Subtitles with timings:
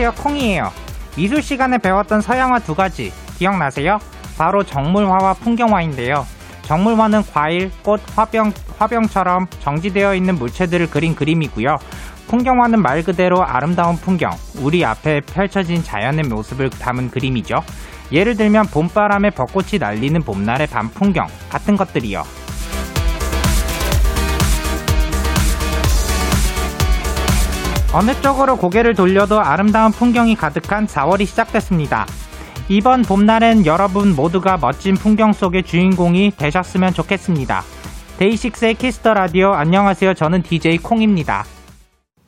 [0.00, 0.72] 안녕하세요, 콩이에요.
[1.14, 3.98] 미술 시간에 배웠던 서양화 두 가지 기억나세요?
[4.38, 6.26] 바로 정물화와 풍경화인데요.
[6.62, 11.76] 정물화는 과일, 꽃, 화병, 화병처럼 정지되어 있는 물체들을 그린 그림이고요.
[12.28, 14.30] 풍경화는 말 그대로 아름다운 풍경,
[14.62, 17.56] 우리 앞에 펼쳐진 자연의 모습을 담은 그림이죠.
[18.10, 22.22] 예를 들면 봄바람에 벚꽃이 날리는 봄날의 밤 풍경 같은 것들이요.
[27.92, 32.06] 어느 쪽으로 고개를 돌려도 아름다운 풍경이 가득한 4월이 시작됐습니다.
[32.68, 37.62] 이번 봄날엔 여러분 모두가 멋진 풍경 속의 주인공이 되셨으면 좋겠습니다.
[38.20, 40.14] 데이식스의 키스 더 라디오 안녕하세요.
[40.14, 41.42] 저는 DJ 콩입니다.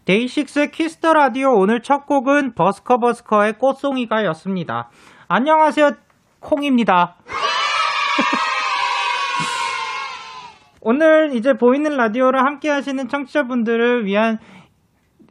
[0.04, 4.90] 데이식스의 키스 더 라디오 오늘 첫 곡은 버스커 버스커의 꽃송이가였습니다.
[5.28, 5.92] 안녕하세요.
[6.40, 7.14] 콩입니다.
[10.80, 14.38] 오늘 이제 보이는 라디오를 함께 하시는 청취자분들을 위한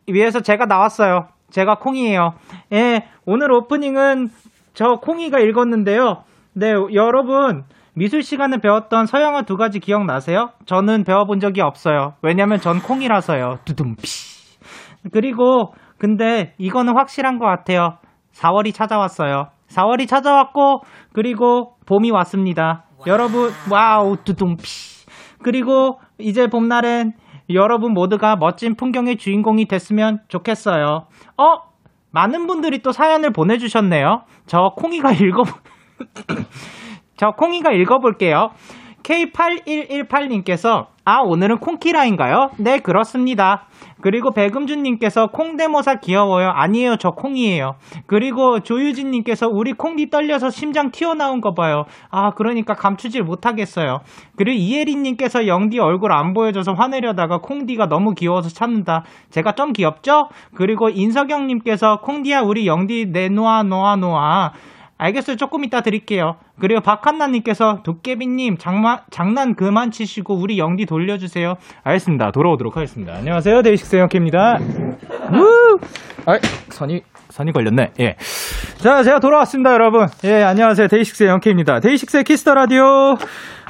[0.08, 1.28] 위해서 제가 나왔어요.
[1.50, 2.34] 제가 콩이에요.
[2.74, 4.30] 예, 오늘 오프닝은
[4.74, 6.24] 저 콩이가 읽었는데요.
[6.54, 10.52] 네, 여러분 미술 시간에 배웠던 서양어 두 가지 기억나세요?
[10.66, 12.14] 저는 배워본 적이 없어요.
[12.22, 13.60] 왜냐면 전 콩이라서요.
[13.66, 14.02] 두둠피.
[15.12, 17.98] 그리고 근데 이거는 확실한 것 같아요.
[18.34, 19.48] 4월이 찾아왔어요.
[19.70, 20.82] 4월이 찾아왔고
[21.14, 22.86] 그리고 봄이 왔습니다.
[22.98, 23.08] 와우.
[23.08, 24.64] 여러분 와우 두둠피.
[25.44, 27.14] 그리고 이제 봄날엔
[27.54, 31.08] 여러분 모두가 멋진 풍경의 주인공이 됐으면 좋겠어요.
[31.38, 31.72] 어?
[32.12, 34.24] 많은 분들이 또 사연을 보내주셨네요.
[34.46, 35.44] 저 콩이가 읽어,
[37.18, 38.52] 저 콩이가 읽어볼게요.
[39.04, 42.52] K8118님께서, 아, 오늘은 콩키라인가요?
[42.58, 43.66] 네, 그렇습니다.
[44.02, 46.50] 그리고 백음준님께서 콩대모사 귀여워요.
[46.50, 47.74] 아니에요, 저 콩이에요.
[48.06, 51.86] 그리고 조유진님께서 우리 콩디 떨려서 심장 튀어나온 거 봐요.
[52.12, 54.02] 아, 그러니까 감추질 못하겠어요.
[54.36, 59.04] 그리고 이혜리님께서 영디 얼굴 안 보여줘서 화내려다가 콩디가 너무 귀여워서 찾는다.
[59.32, 60.30] 제가 좀 귀엽죠?
[60.54, 64.52] 그리고 인석영님께서 콩디야, 우리 영디 내놓아, 놓아, 놓아.
[65.02, 65.36] 알겠어요.
[65.36, 66.36] 조금 이따 드릴게요.
[66.60, 71.56] 그리고 박한나님께서 도깨비님 장마, 장난 그만 치시고 우리 영디 돌려주세요.
[71.84, 72.32] 알겠습니다.
[72.32, 73.16] 돌아오도록 하겠습니다.
[73.16, 73.64] 안녕하세요.
[73.64, 74.60] 데이식스 영케입니다.
[75.34, 75.80] 우!
[76.28, 76.38] 아,
[76.70, 77.94] 선이 선이 걸렸네.
[78.00, 78.16] 예.
[78.78, 80.08] 자, 제가 돌아왔습니다, 여러분.
[80.24, 80.88] 예, 안녕하세요.
[80.88, 81.80] 데이식스의 영케입니다.
[81.80, 83.18] 데이식스의 Kiss the Radio.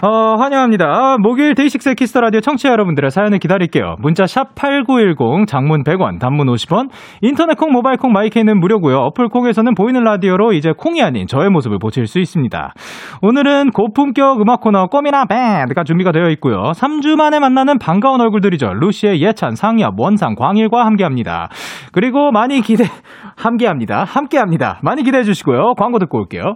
[0.04, 1.18] 어, 환영합니다.
[1.20, 3.98] 목요일 데이식스의 키스터 라디오 청취자 여러분들의 사연을 기다릴게요.
[4.00, 6.90] 문자 샵 8910, 장문 100원, 단문 50원,
[7.22, 8.98] 인터넷 콩, 모바일 콩, 마이크는 무료고요.
[8.98, 12.74] 어플 콩에서는 보이는 라디오로 이제 콩이 아닌 저의 모습을 보실 수 있습니다.
[13.22, 16.72] 오늘은 고품격 음악 코너 꼬미나 밴드가 준비가 되어 있고요.
[16.72, 18.74] 3주 만에 만나는 반가운 얼굴들이죠.
[18.74, 21.50] 루시의 예찬, 상엽, 원상, 광일과 함께합니다.
[21.92, 22.86] 그리고 많이 기대
[23.38, 24.04] 함께합니다.
[24.06, 24.80] 함께합니다.
[24.82, 25.76] 많이 기대해 주시고요.
[25.78, 26.56] 광고 듣고 올게요.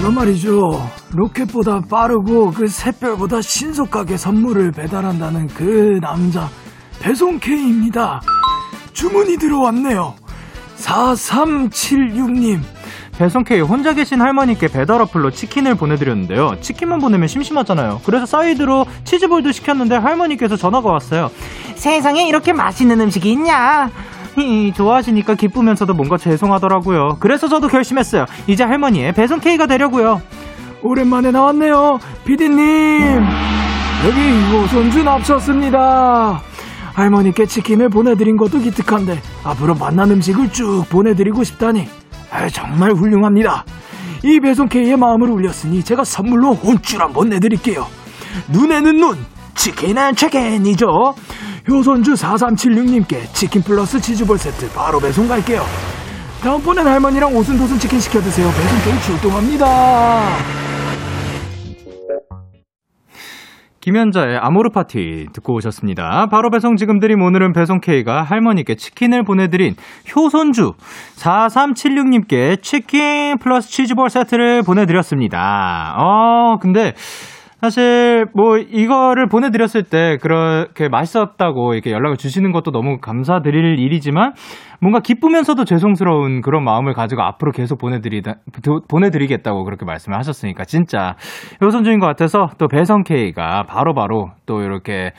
[0.00, 0.90] 제가 말이죠.
[1.12, 6.48] 로켓보다 빠르고 그 샛별보다 신속하게 선물을 배달한다는 그 남자
[7.00, 8.22] 배송 K입니다.
[8.94, 10.14] 주문이 들어왔네요.
[10.78, 12.60] 4376님.
[13.18, 16.56] 배송 K 혼자 계신 할머니께 배달 어플로 치킨을 보내드렸는데요.
[16.62, 18.00] 치킨만 보내면 심심하잖아요.
[18.06, 21.30] 그래서 사이드로 치즈볼도 시켰는데 할머니께서 전화가 왔어요.
[21.74, 23.90] 세상에 이렇게 맛있는 음식이 있냐?
[24.74, 27.16] 좋아하시니까 기쁘면서도 뭔가 죄송하더라고요.
[27.20, 28.26] 그래서 저도 결심했어요.
[28.46, 30.20] 이제 할머니의 배송 K가 되려고요.
[30.82, 31.98] 오랜만에 나왔네요.
[32.24, 32.58] 피디님.
[34.06, 36.40] 여기 요손주 납쳤습니다.
[36.94, 41.88] 할머니께 치킨을 보내드린 것도 기특한데 앞으로 만난 음식을 쭉 보내드리고 싶다니
[42.30, 43.64] 아, 정말 훌륭합니다.
[44.22, 47.86] 이 배송 K의 마음을 울렸으니 제가 선물로 혼쭐 한번 내드릴게요.
[48.48, 49.18] 눈에는 눈,
[49.54, 50.86] 치킨은 치킨이죠.
[51.68, 55.62] 효손주 4376님께 치킨 플러스 치즈볼 세트 바로 배송 갈게요.
[56.42, 58.48] 다음번엔 할머니랑 오순도순 치킨 시켜 드세요.
[58.48, 60.30] 배송 K 출동합니다.
[63.80, 66.26] 김연자의 아모르 파티 듣고 오셨습니다.
[66.30, 69.74] 바로 배송 지금 드림 오늘은 배송 K가 할머니께 치킨을 보내드린
[70.14, 70.74] 효손주
[71.16, 75.94] 4376님께 치킨 플러스 치즈볼 세트를 보내드렸습니다.
[75.96, 76.92] 어, 근데
[77.60, 84.32] 사실 뭐 이거를 보내드렸을 때 그렇게 맛있었다고 이렇게 연락을 주시는 것도 너무 감사드릴 일이지만
[84.80, 88.36] 뭔가 기쁘면서도 죄송스러운 그런 마음을 가지고 앞으로 계속 보내드리다,
[88.88, 91.16] 보내드리겠다고 그렇게 말씀을 하셨으니까 진짜
[91.62, 95.12] 효선주인 것 같아서 또 배성K가 바로바로 또 이렇게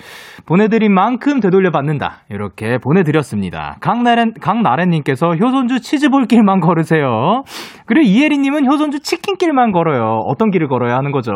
[0.45, 2.21] 보내드린 만큼 되돌려 받는다.
[2.29, 3.77] 이렇게 보내드렸습니다.
[3.81, 7.43] 강나렌, 강나렌님께서 효선주 치즈볼 길만 걸으세요.
[7.85, 10.21] 그리고 이혜리님은 효선주 치킨길만 걸어요.
[10.27, 11.31] 어떤 길을 걸어야 하는 거죠?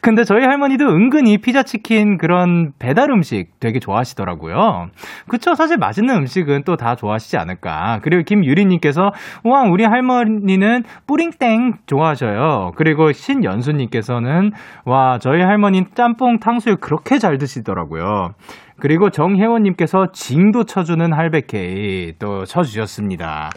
[0.00, 4.86] 근데 저희 할머니도 은근히 피자 치킨 그런 배달 음식 되게 좋아하시더라고요.
[5.28, 5.54] 그쵸?
[5.54, 7.65] 사실 맛있는 음식은 또 다 좋아하시지 않을까.
[8.02, 9.12] 그리고 김유리님께서,
[9.44, 12.72] 와, 우리 할머니는 뿌링땡 좋아하셔요.
[12.76, 14.52] 그리고 신연수님께서는,
[14.84, 18.34] 와, 저희 할머니는 짬뽕 탕수육 그렇게 잘 드시더라고요.
[18.78, 23.50] 그리고 정혜원님께서 징도 쳐주는 할배케이 또 쳐주셨습니다.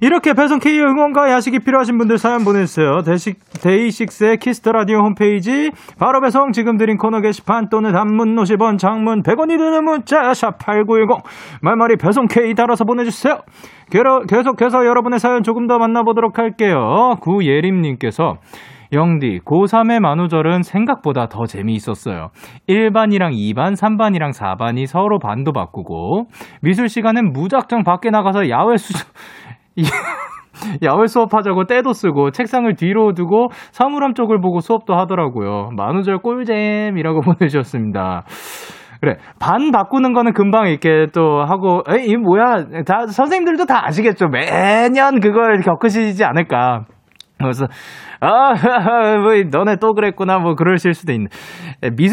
[0.00, 3.02] 이렇게 배송 K 응원과 야식이 필요하신 분들 사연 보내주세요.
[3.04, 8.78] 데이식, 데이식스의 Kiss the Radio 홈페이지 바로 배송 지금 드림 코너 게시판 또는 단문 50원
[8.78, 11.22] 장문 100원이 드는 문자 샵 8910
[11.62, 13.38] 말머리 배송 K 달아서 보내주세요.
[14.28, 17.16] 계속해서 여러분의 사연 조금 더 만나보도록 할게요.
[17.20, 18.34] 구예림님께서
[18.92, 22.28] 영디, 고3의 만우절은 생각보다 더 재미있었어요.
[22.68, 26.26] 1반이랑 2반, 3반이랑 4반이 서로 반도 바꾸고,
[26.62, 28.92] 미술 시간은 무작정 밖에 나가서 야외 수,
[30.82, 35.70] 야외 수업하자고 때도 쓰고 책상을 뒤로 두고 사물함 쪽을 보고 수업도 하더라고요.
[35.76, 38.24] 만우절 꿀잼이라고 보내주셨습니다.
[39.00, 44.28] 그래 반 바꾸는 거는 금방 이렇게 또 하고 에이 이 뭐야 다 선생님들도 다 아시겠죠
[44.28, 46.86] 매년 그걸 겪으시지 않을까
[47.38, 47.66] 그래서
[48.20, 48.54] 아,
[49.22, 51.28] 뭐, 너네 또 그랬구나, 뭐, 그러실 수도 있는.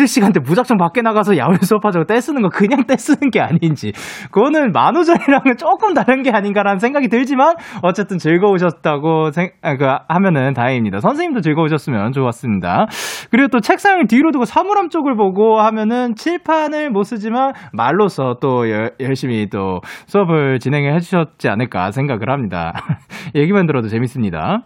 [0.08, 3.94] 시간 때 무작정 밖에 나가서 야외 수업하자고 떼쓰는 거 그냥 떼쓰는 게 아닌지.
[4.32, 11.00] 그거는 만우절이랑은 조금 다른 게 아닌가라는 생각이 들지만, 어쨌든 즐거우셨다고 생, 아, 그, 하면은 다행입니다.
[11.00, 12.88] 선생님도 즐거우셨으면 좋았습니다.
[13.32, 18.90] 그리고 또 책상을 뒤로 두고 사물함 쪽을 보고 하면은 칠판을 못 쓰지만, 말로써 또 여,
[19.00, 22.74] 열심히 또 수업을 진행해 주셨지 않을까 생각을 합니다.
[23.36, 24.64] 얘기만 들어도 재밌습니다.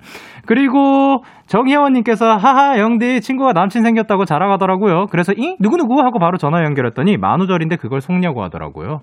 [0.48, 5.08] 그리고 정혜원님께서 하하 영디 친구가 남친 생겼다고 자랑하더라고요.
[5.12, 9.02] 그래서 이 누구누구 하고 바로 전화 연결했더니 만우절인데 그걸 속냐고 하더라고요.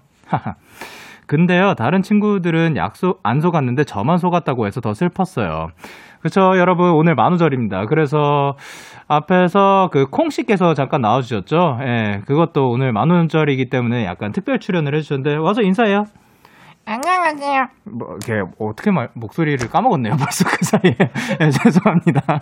[1.26, 5.68] 근데요 다른 친구들은 약속 안 속았는데 저만 속았다고 해서 더 슬펐어요.
[6.20, 7.86] 그렇죠 여러분 오늘 만우절입니다.
[7.86, 8.54] 그래서
[9.08, 11.78] 앞에서 그 콩씨께서 잠깐 나와주셨죠.
[11.82, 16.04] 예, 그것도 오늘 만우절이기 때문에 약간 특별 출연을 해주셨는데 와서 인사해요.
[16.86, 17.66] 안녕하세요.
[17.84, 20.94] 뭐, 이렇게, 어떻게 말, 목소리를 까먹었네요, 벌써 그 사이에.
[21.40, 22.40] 네, 죄송합니다.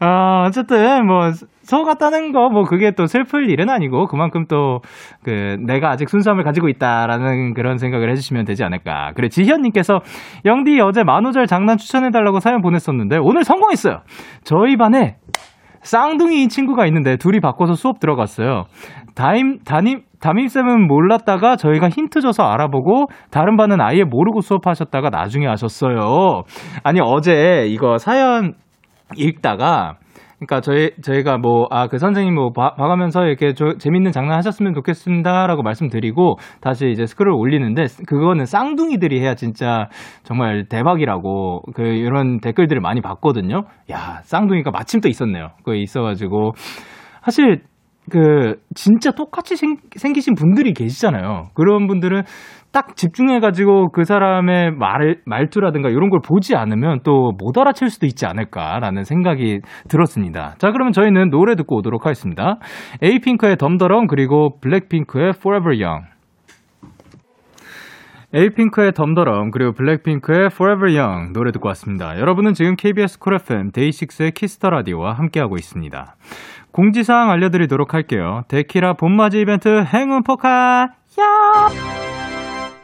[0.00, 1.30] 어, 어쨌든, 뭐,
[1.62, 4.80] 속았다는 거, 뭐, 그게 또 슬플 일은 아니고, 그만큼 또,
[5.22, 9.12] 그, 내가 아직 순수함을 가지고 있다라는 그런 생각을 해주시면 되지 않을까.
[9.16, 10.00] 그래, 지현님께서,
[10.46, 14.00] 영디 어제 만우절 장난 추천해달라고 사연 보냈었는데, 오늘 성공했어요!
[14.44, 15.16] 저희 반에,
[15.84, 18.64] 쌍둥이 친구가 있는데 둘이 바꿔서 수업 들어갔어요.
[19.14, 26.42] 담임, 담임, 담임쌤은 몰랐다가 저희가 힌트 줘서 알아보고 다른 반은 아예 모르고 수업하셨다가 나중에 하셨어요.
[26.82, 28.54] 아니, 어제 이거 사연
[29.16, 29.96] 읽다가
[30.38, 34.74] 그러니까 저희 저희가 뭐 아 그 선생님 뭐 봐, 봐가면서 이렇게 저, 재밌는 장난 하셨으면
[34.74, 39.88] 좋겠습니다라고 말씀드리고 다시 이제 스크롤 올리는데 그거는 쌍둥이들이 해야 진짜
[40.24, 43.64] 정말 대박이라고 그 이런 댓글들을 많이 봤거든요.
[43.92, 45.50] 야 쌍둥이가 마침 또 있었네요.
[45.58, 46.52] 그거 있어가지고
[47.22, 47.62] 사실
[48.10, 51.48] 그 진짜 똑같이 생, 생기신 분들이 계시잖아요.
[51.54, 52.22] 그런 분들은
[52.72, 58.26] 딱 집중해가지고 그 사람의 말, 말투라든가 이런 걸 보지 않으면 또 못 알아챌 수도 있지
[58.26, 60.54] 않을까라는 생각이 들었습니다.
[60.58, 62.58] 자, 그러면 저희는 노래 듣고 오도록 하겠습니다.
[63.02, 66.06] 에이핑크의 덤더럼 그리고 블랙핑크의 Forever Young.
[68.36, 72.18] 에이핑크의 덤더럼 그리고 블랙핑크의 Forever Young 노래 듣고 왔습니다.
[72.18, 76.16] 여러분은 지금 KBS Cool FM 데이식스의 Kiss the Radio와 함께하고 있습니다.
[76.74, 78.42] 공지사항 알려드리도록 할게요.
[78.48, 80.88] 데키라 봄맞이 이벤트 행운 포카
[81.20, 81.68] 얍!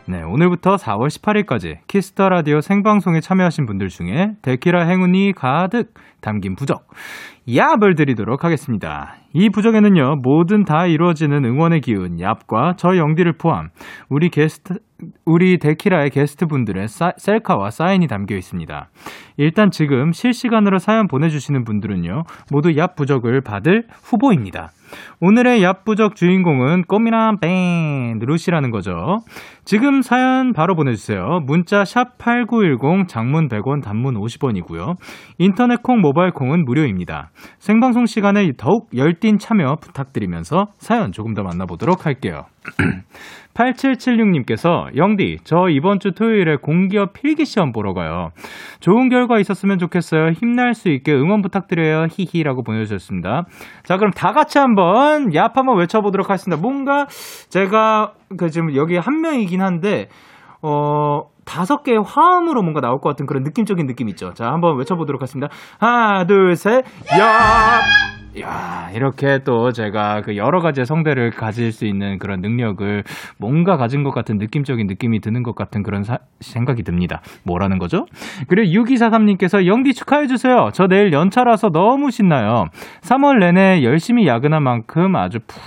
[0.06, 6.54] 네, 오늘부터 4월 18일까지 Kiss the Radio 생방송에 참여하신 분들 중에 데키라 행운이 가득 담긴
[6.54, 6.87] 부적
[7.49, 9.16] 얍을 드리도록 하겠습니다.
[9.33, 13.69] 이 부적에는요, 뭐든 다 이루어지는 응원의 기운, 얍과 저 영디를 포함,
[14.09, 14.75] 우리 게스트,
[15.25, 18.91] 우리 데키라의 게스트 분들의 사, 셀카와 사인이 담겨 있습니다.
[19.37, 24.71] 일단 지금 실시간으로 사연 보내주시는 분들은요, 모두 얍 부적을 받을 후보입니다.
[25.21, 29.19] 오늘의 얍 부적 주인공은 꼬미남 밴 루시라는 거죠.
[29.65, 31.41] 지금 사연 바로 보내주세요.
[31.47, 34.97] 문자 샵 8910 장문 100원 단문 50원이고요.
[35.39, 37.31] 인터넷 콩 모바일 콩은 무료입니다.
[37.59, 42.47] 생방송 시간에 더욱 열띤 참여 부탁드리면서 사연 조금 더 만나보도록 할게요.
[43.55, 48.31] 8776님께서 영디 저 이번 주 토요일에 공기업 필기 시험 보러 가요.
[48.81, 50.31] 좋은 결과 있었으면 좋겠어요.
[50.31, 52.07] 힘날 수 있게 응원 부탁드려요.
[52.11, 53.45] 히히라고 보내주셨습니다.
[53.85, 56.61] 자 그럼 다 같이 한번 얍 한번 외쳐보도록 하겠습니다.
[56.61, 57.07] 뭔가
[57.49, 60.09] 제가 그 지금 여기 한 명이긴 한데
[60.62, 64.33] 어 다섯 개의 화음으로 뭔가 나올 것 같은 그런 느낌적인 느낌 있죠.
[64.35, 65.49] 자, 한번 외쳐보도록 하겠습니다.
[65.79, 66.85] 하나, 둘, 셋,
[67.19, 68.20] 야!
[68.39, 73.03] 야, 이렇게 또 제가 그 여러 가지의 성대를 가질 수 있는 그런 능력을
[73.39, 77.23] 뭔가 가진 것 같은 느낌적인 느낌이 드는 것 같은 그런 사- 생각이 듭니다.
[77.45, 78.07] 뭐라는 거죠?
[78.49, 80.69] 그리고 6243님께서 영디 축하해주세요.
[80.73, 82.67] 저 내일 연차라서 너무 신나요.
[83.03, 85.61] 3월 내내 열심히 야근한 만큼 아주 푹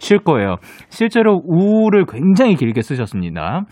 [0.00, 0.56] 쉴 거예요.
[0.90, 3.62] 실제로 우를 굉장히 길게 쓰셨습니다.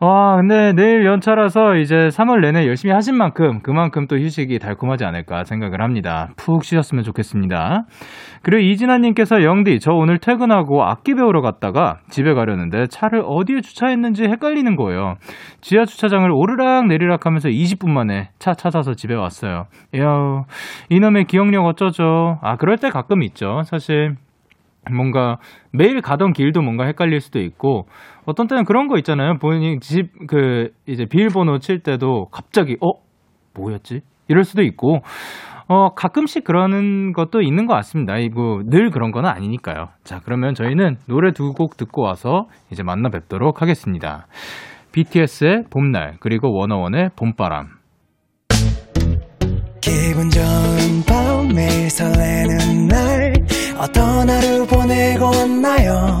[0.00, 5.42] 와, 근데 내일 연차라서 이제 3월 내내 열심히 하신 만큼 그만큼 또 휴식이 달콤하지 않을까
[5.42, 6.28] 생각을 합니다.
[6.36, 7.82] 푹 쉬셨으면 좋겠습니다.
[8.42, 14.76] 그리고 이진아님께서 영디, 저 오늘 퇴근하고 악기 배우러 갔다가 집에 가려는데 차를 어디에 주차했는지 헷갈리는
[14.76, 15.14] 거예요.
[15.62, 19.64] 지하 주차장을 오르락 내리락 하면서 20분 만에 차 찾아서 집에 왔어요.
[19.92, 20.04] 이야,
[20.90, 22.38] 이놈의 기억력 어쩌죠?
[22.42, 23.62] 아, 그럴 때 가끔 있죠.
[23.64, 24.14] 사실
[24.90, 25.36] 뭔가
[25.72, 27.86] 매일 가던 길도 뭔가 헷갈릴 수도 있고
[28.28, 29.38] 어떤 때는 그런 거 있잖아요.
[29.38, 33.00] 본인 집 그 이제 비밀번호 칠 때도 갑자기 어
[33.54, 34.00] 뭐였지?
[34.28, 34.98] 이럴 수도 있고
[35.68, 38.16] 어 가끔씩 그러는 것도 있는 것 같습니다.
[38.18, 39.88] 이거 늘 그런 건 아니니까요.
[40.04, 44.26] 자 그러면 저희는 노래 두 곡 듣고 와서 이제 만나 뵙도록 하겠습니다.
[44.92, 47.68] BTS의 봄날 그리고 워너원의 봄바람.
[49.80, 53.32] 기분 좋은 밤 매일 설레는 날
[53.80, 56.20] 어떤 하루 보내고 왔나요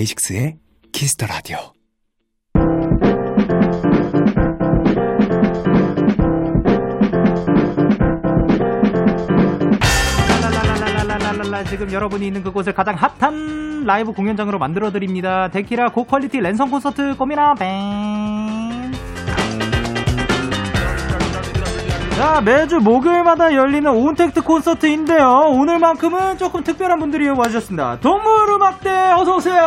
[0.00, 0.56] 데이식스의
[0.92, 1.58] 키스터 라디오.
[11.68, 15.48] 지금 여러분이 있는 그곳을 가장 핫한 라이브 공연장으로 만들어 드립니다.
[15.48, 18.39] 데키라 고퀄리티 랜선 콘서트 꼬미나 뱅.
[22.20, 25.26] 자 매주 목요일마다 열리는 온택트 콘서트인데요.
[25.54, 28.00] 오늘만큼은 조금 특별한 분들이 와주셨습니다.
[28.00, 29.64] 동물음악대 어서 오세요.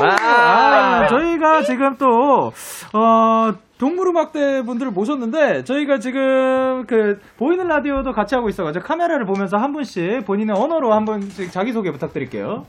[0.00, 2.50] 아, 저희가 지금 또,
[2.94, 9.74] 어, 동물음악대 분들을 모셨는데, 저희가 지금 그, 보이는 라디오도 같이 하고 있어가지고, 카메라를 보면서 한
[9.74, 12.64] 분씩 본인의 언어로 한 분씩 자기소개 부탁드릴게요.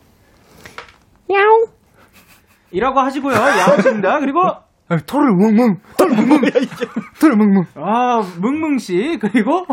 [1.31, 1.78] 야옹.
[2.71, 3.35] 이라고 하시고요.
[3.35, 4.19] 야옹씨입니다.
[4.19, 4.41] 그리고,
[5.05, 6.41] 털을 뭉뭉, 털 뭉뭉,
[7.19, 7.65] 털 뭉뭉.
[7.75, 9.17] 아, 뭉뭉 씨.
[9.21, 9.65] 그리고,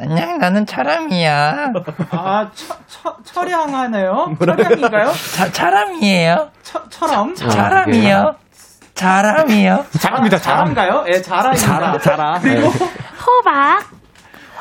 [0.00, 1.72] 안녕, 나는 차람이야.
[2.10, 4.34] 아, 처, 처, 철양 하네요.
[4.38, 5.12] 철양인가요?
[5.36, 6.50] 자, 차람이에요.
[6.62, 7.34] 처, 처럼?
[7.34, 8.34] 차람이요.
[8.94, 9.84] 차람이요.
[9.98, 11.04] 잘합니다, 잘한가요?
[11.08, 11.98] 예, 잘합니다.
[11.98, 12.38] 자라.
[12.40, 13.82] 그리고, 호박.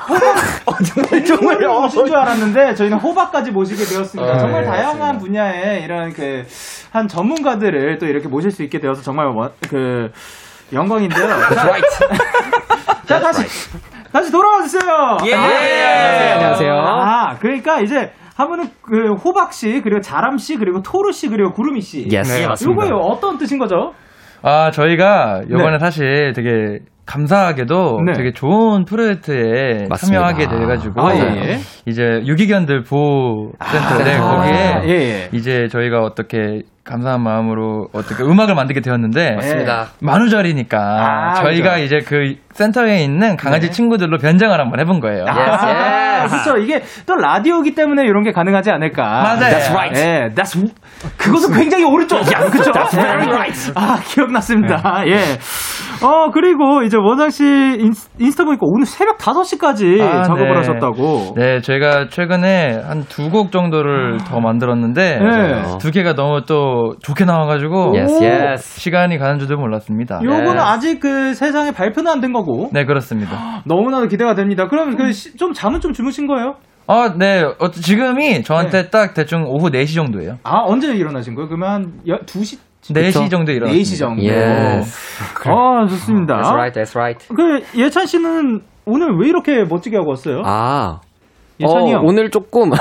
[1.26, 4.34] 정말 오신 줄 알았는데 저희는 호박까지 모시게 되었습니다.
[4.34, 6.44] 어, 정말 네, 다양한 분야의 이런 그
[6.94, 10.10] 한 전문가들을 또 이렇게 모실 수 있게 되어서 정말 원- 그
[10.72, 11.26] 영광인데요.
[13.08, 13.48] 자 다시
[14.12, 15.18] 다시 돌아와 주세요.
[15.26, 15.34] 예.
[15.34, 16.72] 아, 안녕하세요.
[16.74, 21.52] 아 그러니까 이제 한 분은 그 호박 씨 그리고 자람 씨 그리고 토르 씨 그리고
[21.52, 22.08] 구름이 씨.
[22.12, 22.32] Yes.
[22.32, 23.94] 네, 요거 어떤 뜻인 거죠?
[24.44, 25.80] 아, 저희가 요번에 네.
[25.80, 28.14] 사실 되게 감사하게도 네.
[28.14, 29.96] 되게 좋은 프로젝트에 맞습니다.
[30.28, 31.60] 참여하게 돼가지고 아, 예.
[31.86, 35.30] 이제 유기견들 보호 센터인데 아, 거기에 예, 예.
[35.34, 39.88] 이제 저희가 어떻게 감사한 마음으로 어떻게 음악을 만들게 되었는데 맞습니다.
[40.00, 41.84] 만우절이니까 아, 저희가 그죠.
[41.84, 43.72] 이제 그 센터에 있는 강아지 네.
[43.72, 45.26] 친구들로 변장을 한번 해본 거예요.
[45.26, 46.58] 아, 그렇죠.
[46.58, 49.02] 이게 또 라디오기 때문에 이런 게 가능하지 않을까.
[49.04, 49.56] 맞아요.
[49.56, 50.00] That's right.
[50.02, 50.72] 예, that's
[51.18, 52.40] 그것은 굉장히 오른쪽이야.
[52.50, 52.72] 그렇죠.
[52.72, 53.72] That's very right.
[53.76, 55.04] 아, 기억났습니다.
[55.08, 55.20] 예.
[56.04, 60.56] 어, 그리고 이제 원상 씨 인스, 인스타 보니까 오늘 새벽 5시까지 아, 작업을 네.
[60.58, 61.34] 하셨다고.
[61.38, 65.62] 네, 저희가 최근에 한 두 곡 정도를 더 만들었는데 네.
[65.80, 68.80] 두 개가 너무 또 좋게 나와 가지고 Yes, yes.
[68.82, 70.20] 시간이 가는 줄도 몰랐습니다.
[70.24, 72.70] 요거는 아직 그 세상에 발표는 안 된 거고.
[72.74, 73.62] 네, 그렇습니다.
[73.66, 74.68] 너무나도 기대가 됩니다.
[74.68, 76.56] 그럼 그 좀 잠은 좀 주무신 거예요?
[76.88, 78.90] 어, 네, 어, 지금이 저한테 네.
[78.90, 80.36] 딱 대충 오후 4시 정도예요.
[80.44, 81.48] 아, 언제 일어나신 거예요?
[81.48, 82.58] 그러면 한 여- 2시?
[82.90, 83.90] 4시 정도에 일어났습니다.
[83.92, 84.24] 4시 정도.
[84.24, 84.98] Yes.
[85.46, 86.36] 아, 좋습니다.
[86.42, 87.28] That's right, that's right.
[87.36, 90.42] 그 예찬 씨는 오늘 왜 이렇게 멋지게 하고 왔어요?
[90.46, 91.00] 아.
[91.60, 92.06] 예찬이 어, 형.
[92.08, 92.72] 오늘 조금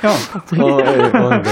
[0.00, 0.12] 형,
[0.62, 1.50] 어, 예, 어, 네.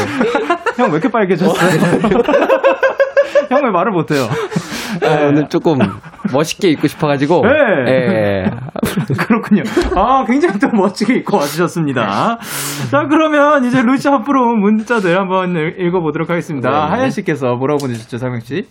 [0.76, 1.56] 형왜 이렇게 빨개졌어 요?
[3.50, 4.28] 형 왜 말을 못해요?
[5.04, 5.78] 아, 오늘 조금
[6.32, 7.92] 멋있게 입고 싶어가지고 네.
[7.92, 8.44] 예,
[9.18, 9.62] 그렇군요.
[9.96, 12.38] 아, 굉장히 또 멋지게 입고 와주셨습니다.
[12.90, 16.70] 자, 그러면 이제 루시 앞으로 온 문자들 한번 읽- 읽어보도록 하겠습니다.
[16.70, 16.76] 네.
[16.76, 18.66] 하연 씨께서 뭐라고 보내주셨죠, 상엽 씨?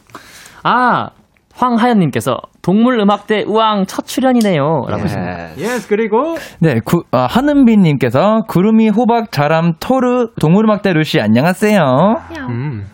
[0.64, 1.10] 아,
[1.54, 4.86] 황하연님께서 동물음악대 우왕 첫 출연이네요.
[4.88, 5.32] 라고 하십니다.
[5.58, 5.60] Yes.
[5.60, 11.82] Yes, 그리고 네, 구, 아, 한은빈님께서 구름이 호박 자람 토르 동물음악대 루시 안녕하세요.
[12.50, 12.86] 음.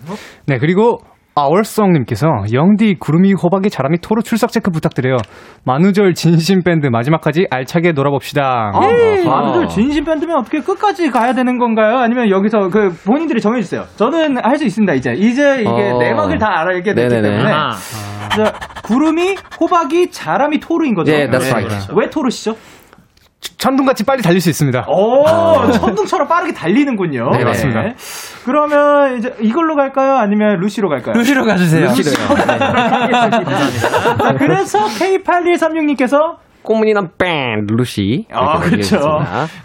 [0.47, 0.99] 네, 그리고
[1.37, 5.17] 아월송님께서 영디 구름이 호박이 자람이 토로 출석 체크 부탁드려요.
[5.65, 8.71] 만우절 진심 밴드 마지막까지 알차게 놀아봅시다.
[8.73, 11.97] 아, 만들 진심 밴드면 어떻게 끝까지 가야 되는 건가요?
[11.99, 13.83] 아니면 여기서 그 본인들이 정해주세요.
[13.97, 15.13] 저는 할 수 있습니다, 이제.
[15.13, 15.99] 이제 이게 어.
[15.99, 17.29] 내막을 다 알게 됐기 네네네.
[17.29, 17.51] 때문에.
[17.53, 17.69] 아,
[18.35, 18.53] 자,
[18.83, 21.11] 구름이, 호박이, 자람이 토르인 거죠?
[21.11, 21.87] 예, that's right.
[21.95, 22.55] 왜 토르시죠?
[23.39, 24.85] 천둥같이 빨리 달릴 수 있습니다.
[24.87, 25.25] 오,
[25.71, 27.31] 천둥처럼 빠르게 달리는군요.
[27.31, 27.93] 네, 맞습니다.
[28.45, 30.15] 그러면 이제 이걸로 갈까요?
[30.15, 31.15] 아니면 루시로 갈까요?
[31.15, 31.93] 루시로 가주세요.
[31.93, 32.03] 자,
[34.37, 38.25] 그래서 K8136님께서 꽃무늬난 밴드 루시.
[38.33, 38.97] 아, 그렇죠.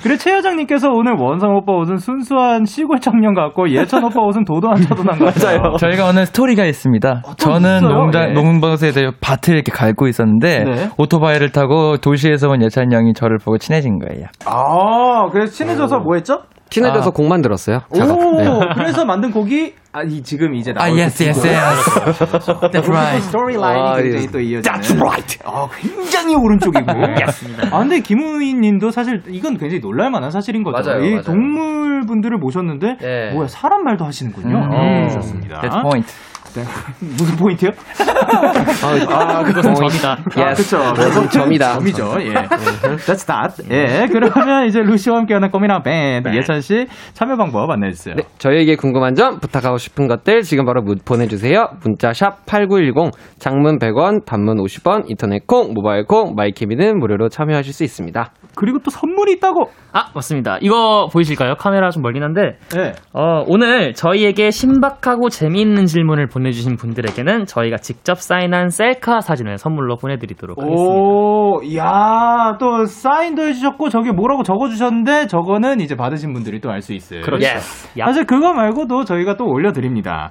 [0.03, 5.19] 그리고 최여정님께서 오늘 원상 오빠 옷은 순수한 시골 청년 같고 예천 오빠 옷은 도도한 차도남
[5.25, 5.77] 같아요.
[5.79, 7.23] 저희가 오늘 스토리가 있습니다.
[7.39, 7.81] 저는?
[7.83, 8.33] 농장, 예.
[8.33, 10.89] 농번스에 대해 밭을 이렇게 갈고 있었는데, 네.
[10.99, 14.27] 오토바이를 타고 도시에서 온 예찬 형이 저를 보고 친해진 거예요.
[14.47, 16.43] 아, 그래서 친해져서 뭐 했죠?
[16.73, 17.81] 친해져서 곡 만들었어요.
[17.95, 18.19] 작업.
[18.19, 18.49] 오, 네.
[18.75, 21.91] 그래서 만든 곡이 아, 이 지금 이제 아, 나올 yes, yes, yes.
[22.73, 23.23] That's right.
[23.23, 24.31] 스토리라인이 아, 굉장히 예.
[24.31, 24.63] 또 이어지는.
[24.63, 25.39] That's right.
[25.45, 26.91] 아, 굉장히 오른쪽이고.
[27.71, 30.89] 아, 근데 김우희님도 사실 이건 굉장히 놀랄만한 사실인 거죠.
[30.91, 31.23] 맞아요, 이 맞아요.
[31.23, 33.33] 동물 분들을 모셨는데 네.
[33.33, 34.57] 뭐야 사람 말도 하시는군요.
[34.57, 34.73] 음.
[34.73, 35.61] 음, 좋습니다.
[35.61, 36.13] That's point.
[36.55, 36.63] 네.
[37.01, 37.71] 무슨 포인트요?
[39.09, 40.13] 아, 그것은 점이다.
[40.13, 40.79] 아, 그쵸.
[40.95, 41.75] 그것은 점이다.
[41.79, 42.15] 점이죠.
[42.21, 42.33] 예.
[42.35, 43.65] That's that.
[43.71, 44.07] 예.
[44.11, 48.15] 그러면 이제 루시와 함께하는 꼬미랑 밴드 예찬 씨 참여 방법 안내해 주세요.
[48.17, 51.69] 네, 저희에게 궁금한 점, 부탁하고 싶은 것들 지금 바로 문- 보내주세요.
[51.83, 57.85] 문자 샵 8910, 장문 100원, 단문 50원, 인터넷 콩, 모바일 콩, 마이케미는 무료로 참여하실 수
[57.85, 58.31] 있습니다.
[58.55, 59.71] 그리고 또 선물이 있다고.
[59.93, 60.59] 아, 맞습니다.
[60.61, 61.55] 이거 보이실까요?
[61.57, 62.93] 카메라 좀 멀긴 한데, 예.
[63.13, 70.59] 어, 오늘 저희에게 신박하고 재미있는 질문을 보내주신 분들에게는 저희가 직접 사인한 셀카 사진을 선물로 보내드리도록
[70.61, 70.93] 하겠습니다.
[70.93, 76.93] 오, 야, 또 사인도 해주셨고 저기 뭐라고 적어주셨는데 저거는 이제 받으신 분들이 또 알 수
[76.95, 77.21] 있어요.
[77.23, 77.47] 그렇죠.
[77.47, 77.99] Yes.
[77.99, 78.07] 야.
[78.07, 80.31] 사실 그거 말고도 저희가 또 올려드립니다.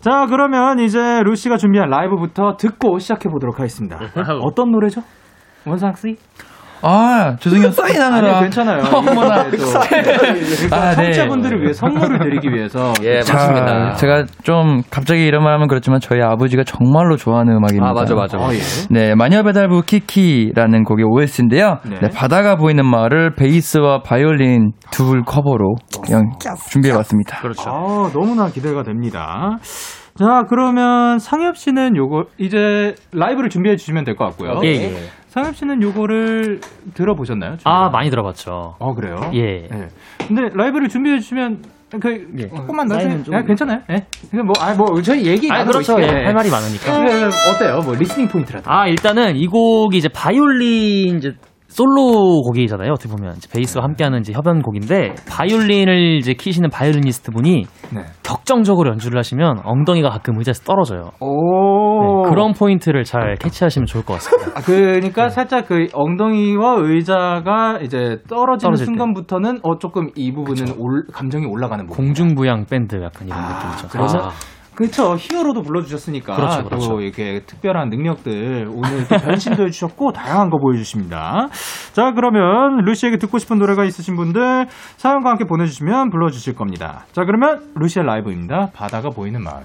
[0.00, 3.98] 자, 그러면 이제 루시가 준비한 라이브부터 듣고 시작해 보도록 하겠습니다.
[4.16, 4.40] 와우.
[4.42, 5.02] 어떤 노래죠?
[5.66, 6.16] 원상 씨?
[6.86, 7.70] 아, 죄송해요.
[7.70, 8.36] 사인하느라.
[8.36, 8.82] 아니, 괜찮아요.
[8.94, 9.44] 어머나.
[9.48, 9.64] 이게 또
[10.76, 10.94] 아, 네.
[10.94, 12.92] 청취자분들을 위해 선물을 드리기 위해서.
[13.02, 13.94] 예, 자, 맞습니다.
[13.94, 17.86] 제가 좀 갑자기 이런 말 하면 그렇지만 저희 아버지가 정말로 좋아하는 음악입니다.
[17.88, 18.38] 아, 맞아, 맞아.
[18.38, 18.58] 어, 예.
[18.90, 21.78] 네, 마녀 배달부 키키라는 곡의 OST인데요.
[21.88, 21.96] 네.
[22.02, 22.08] 네.
[22.10, 26.32] 바다가 보이는 마을을 베이스와 바이올린 둘 커버로 그냥
[26.70, 27.38] 준비해봤습니다.
[27.40, 27.70] 그렇죠.
[27.70, 29.58] 아, 너무나 기대가 됩니다.
[30.16, 34.60] 자, 그러면 상엽 씨는 요거 이제 라이브를 준비해 주시면 될 것 같고요.
[34.62, 34.96] 예, 예.
[35.34, 36.60] 상엽 씨는 요거를
[36.94, 37.56] 들어보셨나요?
[37.64, 38.76] 아, 많이 들어봤죠.
[38.78, 39.16] 어, 그래요?
[39.34, 39.64] 예.
[39.64, 39.68] 예.
[40.28, 41.60] 근데 라이브를 준비해 주시면
[42.00, 42.46] 그 예.
[42.48, 43.80] 조금만 나중에 좀- 아, 괜찮아요.
[43.90, 44.06] 예.
[44.30, 45.96] 그냥 뭐, 아, 뭐 저희 얘기 아, 그렇죠.
[46.00, 46.06] 예.
[46.06, 47.04] 할 말이 많으니까.
[47.04, 47.80] 그, 어때요?
[47.84, 48.82] 뭐 listening 포인트라든가.
[48.82, 51.32] 아, 일단은 이 곡이 이제 바이올린 이제
[51.66, 52.92] 솔로 곡이잖아요.
[52.92, 58.00] 어떻게 보면 이제 베이스와 함께하는 이제 협연 곡인데 바이올린을 이제 켜시는 바이올리니스트 분이 네.
[58.22, 61.10] 격정적으로 연주를 하시면 엉덩이가 가끔 의자에서 떨어져요.
[61.18, 61.83] 오.
[62.04, 64.58] 네, 그런 포인트를 잘 캐치하시면 좋을 것 같습니다.
[64.58, 68.76] 아, 그러니까 살짝 그 엉덩이와 의자가 이제 떨어지는.
[68.76, 72.04] 순간부터는 어 조금 이 부분은 올, 감정이 올라가는 부분.
[72.06, 73.88] 공중부양 밴드 약간 이런 아, 느낌이죠.
[73.88, 74.30] 그래서 아,
[74.74, 75.14] 그렇죠.
[75.16, 77.00] 히어로도 불러주셨으니까 그렇죠, 또 그렇죠.
[77.00, 81.48] 이렇게 특별한 능력들 오늘 또 변신도 해주셨고 다양한 거 보여주십니다.
[81.92, 87.04] 자 그러면 루시에게 듣고 싶은 노래가 있으신 분들 사연과 함께 보내주시면 불러주실 겁니다.
[87.12, 88.70] 자 그러면 루시의 라이브입니다.
[88.74, 89.62] 바다가 보이는 마을.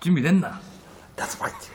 [0.00, 0.60] 준비됐나?
[1.16, 1.68] That's right.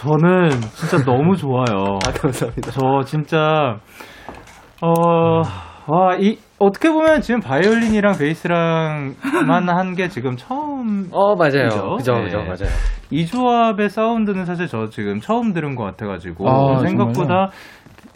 [0.00, 1.98] 저는 진짜 너무 좋아요.
[2.20, 2.70] 감사합니다.
[2.70, 3.76] 저 진짜
[4.80, 5.42] 어,
[5.86, 9.14] 와, 이 어떻게 보면 지금 바이올린이랑 베이스랑만
[9.68, 11.96] 한 게 지금 처음 어, 맞아요.
[11.96, 12.14] 그죠?
[12.22, 12.44] 그죠, 네.
[12.44, 12.70] 맞아요.
[13.10, 17.50] 이 조합의 사운드는 사실 저 지금 처음 들은 것 같아가지고 아, 생각보다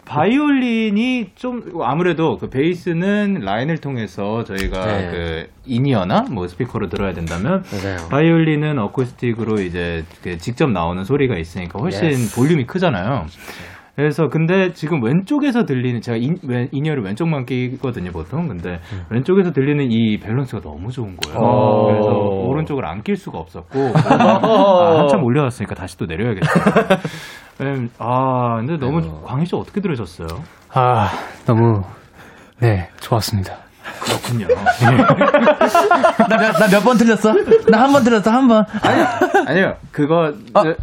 [0.05, 5.09] 바이올린이 좀 아무래도 그 베이스는 라인을 통해서 저희가 네.
[5.11, 7.97] 그 인이어나 뭐 스피커로 들어야 된다면 맞아요.
[8.09, 13.25] 바이올린은 어쿠스틱으로 이제 그 직접 나오는 소리가 있으니까 훨씬 볼륨이 크잖아요.
[13.95, 19.89] 그래서 근데 지금 왼쪽에서 들리는 제가 인, 왼, in-ear를 왼쪽만 끼거든요 보통 근데 왼쪽에서 들리는
[19.89, 21.39] 이 밸런스가 너무 좋은 거예요.
[21.39, 21.85] 어.
[21.87, 26.47] 그래서 오른쪽을 안 낄 수가 없었고 아, 한참 올려놨으니까 다시 또 내려야겠다.
[27.59, 30.27] 왜냐면, 아 근데 너무 광일 씨 어떻게 들으셨어요?
[30.73, 31.09] 아,
[31.45, 31.83] 너무,
[32.59, 33.53] 네, 좋았습니다.
[34.01, 34.47] 그렇군요.
[36.59, 37.33] 나 몇 번 틀렸어?
[37.69, 38.65] 나 한 번 틀렸어, 한 번.
[39.47, 40.33] 아니요 그거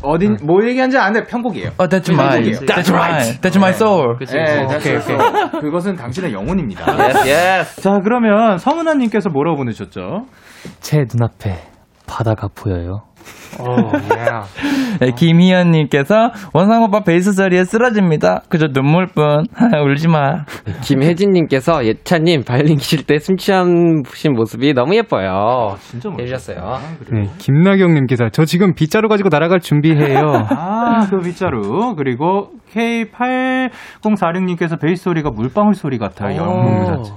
[0.02, 1.70] 어, 딘 뭐 얘기한지 아는데 편곡이에요.
[1.78, 2.58] 어, that's my, 편곡이에요.
[2.60, 4.16] that's right, that's my soul.
[4.18, 4.94] 그치, 네, 그치.
[4.94, 5.60] 오케이, 오케이.
[5.60, 7.08] 그것은 당신의 영혼입니다.
[7.08, 7.80] yes, yes.
[7.82, 10.26] 자, 그러면 성은아님께서 뭐라고 보내셨죠?
[10.80, 11.58] 제 눈앞에
[12.06, 13.02] 바다가 보여요.
[15.00, 18.42] 네, 김희연님께서 원상 오빠 베이스 소리에 쓰러집니다.
[18.48, 19.44] 그저 눈물뿐.
[19.86, 20.44] 울지 마.
[20.82, 25.76] 김혜진님께서 예찬님 바이올린 켜실 때 숨 쉬시는 모습이 너무 예뻐요.
[25.80, 26.78] 진짜 해주셨어요.
[27.12, 30.46] 네, 김나경님께서 저 지금 빗자루 가지고 날아갈 준비해요.
[30.50, 31.94] 아, 그 빗자루.
[31.96, 36.36] 그리고 K8046님께서 베이스 소리가 물방울 소리 같아요.
[36.40, 37.12] 영웅 자체.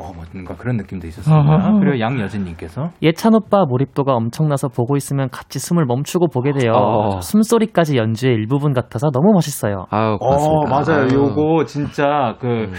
[0.00, 1.72] 어, 뭔가 그런 느낌도 있었습니다.
[1.80, 6.72] 그리고 양여진님께서 예찬 오빠 몰입도가 엄청나서 보고 있으면 같이 숨을 멈추고 보게 돼요.
[6.72, 7.20] 어.
[7.20, 9.84] 숨소리까지 연주의 일부분 같아서 너무 멋있어요.
[9.90, 10.70] 아유, 어, 고맙습니다.
[10.70, 11.02] 맞아요.
[11.04, 11.14] 아유.
[11.14, 12.70] 요거 진짜 그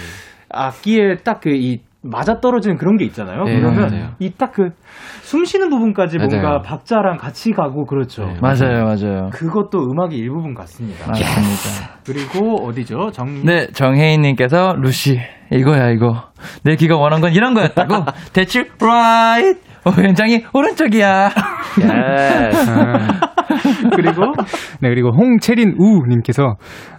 [0.49, 3.43] 악기에 딱 그 이 맞아 떨어지는 그런 게 있잖아요.
[3.43, 4.15] 네, 그러면.
[4.19, 4.71] 이 딱 그
[5.23, 6.61] 숨 쉬는 부분까지 뭔가 맞아요.
[6.61, 8.25] 박자랑 같이 가고 그렇죠.
[8.25, 8.35] 네.
[8.41, 9.29] 맞아요, 맞아요.
[9.31, 11.07] 그것도 음악의 일부분 같습니다.
[11.07, 11.99] 맞습니다.
[12.05, 13.11] 그리고 어디죠?
[13.11, 15.19] 정 네, 정혜인님께서 루시
[15.51, 16.23] 이거야 이거
[16.65, 21.29] 내 귀가 원한 건 이런 거였다고 대출 right 어, 굉장히 오른쪽이야
[21.79, 22.71] yes.
[23.95, 24.33] 그리고
[24.81, 26.55] 네, 그리고 홍채린 우님께서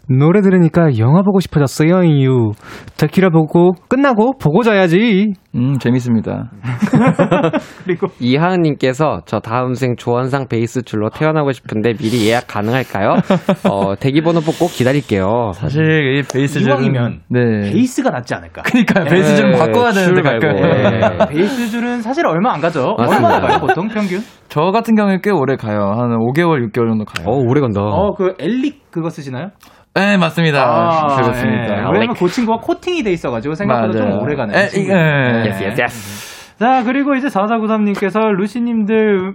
[0.09, 2.51] 노래 들으니까 영화 보고 싶어졌어요, 유.
[2.99, 5.33] 데키라 보고 끝나고 보고 자야지.
[5.55, 6.51] 음 재밌습니다
[7.85, 13.17] 그리고 이하은님께서 저 다음 생 조원상 베이스 줄로 태어나고 싶은데 미리 예약 가능할까요?
[13.71, 15.51] 어, 대기번호 뽑고 기다릴게요.
[15.55, 15.83] 사실
[16.17, 18.63] 이 베이스 줄 이왕이면 네 베이스가 낫지 않을까?
[18.63, 20.47] 그러니까 베이스 좀 네, 바꿔야 되는데 줄 말고.
[20.47, 21.27] 가끔 네.
[21.29, 22.95] 베이스 줄은 사실 얼마 안 가죠.
[22.99, 23.29] 맞습니다.
[23.29, 24.21] 얼마나 가요, 보통 평균?
[24.49, 27.81] 저 같은 경우에 꽤 오래 가요 한 5개월 6개월 정도 가요 어, 오래 간다.
[27.83, 29.49] 어, 그 엘릭 그거 쓰시나요?
[29.95, 31.85] 네 맞습니다 아, 그렇습니다 예.
[31.93, 34.13] 왜냐면 그 친구가 코팅이 돼 있어가지고 생각보다 맞아요.
[34.13, 34.91] 좀 오래 가는 에, 친구.
[34.91, 35.45] 이거, 예.
[35.47, 36.33] yes, yes, yes.
[36.59, 39.33] 자, 그리고 이제 4493님께서 루시님들,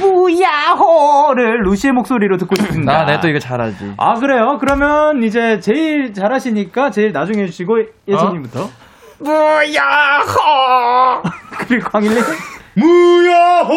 [0.00, 3.00] 무야호를 루시의 목소리로 듣고 싶습니다.
[3.00, 4.56] 아, 내 또 이거 잘하지 아, 그래요?
[4.58, 7.74] 그러면 이제 제일 잘하시니까 제일 나중에 해주시고,
[8.08, 8.70] 예선님부터.
[9.18, 11.22] 무야호!
[11.68, 12.22] 그리고 광일님.
[12.74, 13.70] 무야호!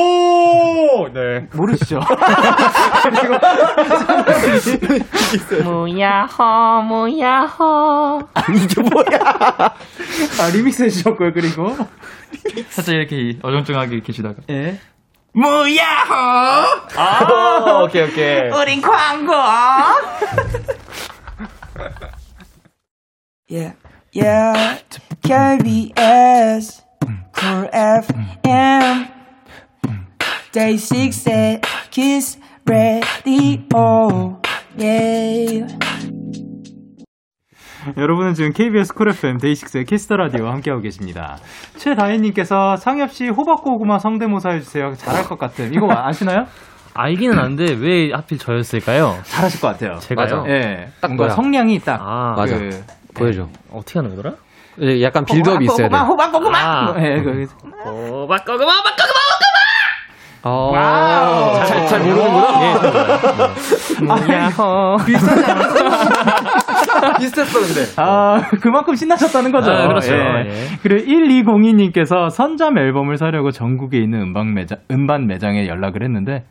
[1.14, 1.48] 네.
[1.54, 2.00] 모르시죠?
[5.64, 8.22] 무야호 무야호
[10.40, 11.76] 아, 리믹스 해주셨고요, 그리고.
[12.70, 14.80] 살짝 이렇게 어정쩡하게 주다가 예.
[15.34, 16.14] 무야호
[16.96, 19.34] 아 오케이 오케이 우린 광고
[23.48, 23.74] Yeah,
[24.14, 24.82] yeah,
[25.22, 26.82] KBS,
[27.38, 29.08] Cool FM,
[30.52, 34.40] Day 6 at Kiss Radio,
[34.78, 35.68] yeah.
[37.98, 41.38] 여러분은 지금 KBS Cool FM 데이식스의 Kiss the Radio와 함께하고 계십니다.
[41.78, 44.94] 최다혜님께서 상엽 씨 호박고구마 성대모사 해주세요.
[44.96, 45.72] 잘할 것 같은.
[45.74, 46.46] 이거 아시나요?
[46.96, 49.20] 알기는 아는데 왜 하필 저였을까요?
[49.24, 50.00] 잘하실 것 같아요.
[50.00, 50.46] 제가요?
[50.48, 51.36] 예, 딱 뭔가 뭐야.
[51.36, 52.00] 성량이 딱.
[52.02, 52.58] 아, 맞아.
[52.58, 52.70] 그,
[53.14, 53.48] 보여줘.
[53.72, 54.36] 어떻게 하는 거더라?
[54.82, 55.98] 예, 약간 build-up이 있어야 돼.
[55.98, 57.46] 호박 고구마 아, 예, 그,
[57.86, 59.20] 어, 바꿔그마, 바꿔그마!
[60.48, 61.66] 어, 와우.
[61.66, 62.62] 잘, 잘 모르는구나.
[62.62, 64.98] 예, 무야호.
[67.18, 67.82] 비슷했어, 근데.
[67.98, 69.72] 아, 그만큼 신나셨다는 거죠.
[69.72, 70.14] 아, 그렇죠.
[70.14, 70.46] 예.
[70.46, 70.52] 예.
[70.84, 76.44] 그리고 1202님께서 선잠 앨범을 사려고 전국에 있는 음반 매장, 음반 매장에 연락을 했는데,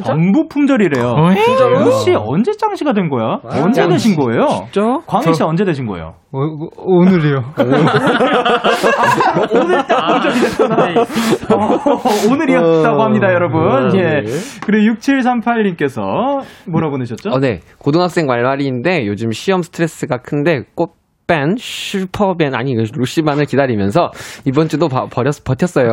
[0.00, 0.02] 오?
[0.02, 1.14] 정부 품절이래요.
[1.44, 1.90] 진짜요?
[2.04, 3.40] 씨 언제 짱시가 된 거야?
[3.44, 4.46] 언제 되신 거예요?
[4.72, 4.98] 진짜?
[5.06, 6.14] 광희 씨 언제 되신 거예요?
[6.32, 7.42] 어, 어, 오늘이요.
[9.52, 10.76] 오늘 딱 품절이 됐구나.
[10.86, 10.94] 네.
[10.98, 13.88] 어, 오늘이었다고 합니다, 여러분.
[13.88, 13.98] 네.
[13.98, 14.22] 예.
[14.64, 17.30] 그리고 6738님께서 뭐라고 보내셨죠?
[17.30, 17.60] 어, 네.
[17.78, 24.10] 고등학생 왈왈이인데 요즘 시험 스트레스가 큰데 꼭 밴, 슈퍼밴, 아니, 그 루시반을 기다리면서
[24.44, 25.92] 이번 주도 바, 버렸, 버텼어요.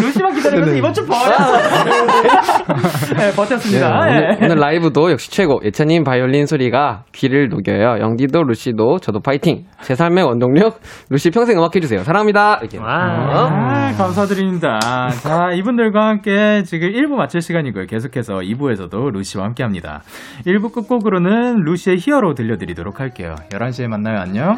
[0.00, 1.56] 루시만 기다리면서 이번 주 버렸어.
[3.16, 4.06] 네, 버텼습니다.
[4.06, 4.16] 네, 예.
[4.16, 5.60] 오늘, 오늘 라이브도 역시 최고.
[5.64, 7.98] 예찬님 바이올린 소리가 귀를 녹여요.
[8.00, 9.64] 영디도 루시도 저도 파이팅.
[9.82, 12.02] 제 삶의 원동력 루시 평생 음악 해주세요.
[12.04, 12.58] 사랑합니다.
[12.60, 12.78] 이렇게.
[12.80, 14.78] 아, 감사드립니다.
[15.22, 17.86] 자, 이분들과 함께 지금 1부 마칠 시간이고요.
[17.86, 20.02] 계속해서 2부에서도 루시와 함께 합니다.
[20.46, 23.36] 1부 끝곡으로는 루시의 히어로 들려드리도록 할게요.
[23.50, 24.18] 11시에 만나요.
[24.18, 24.56] 안녕.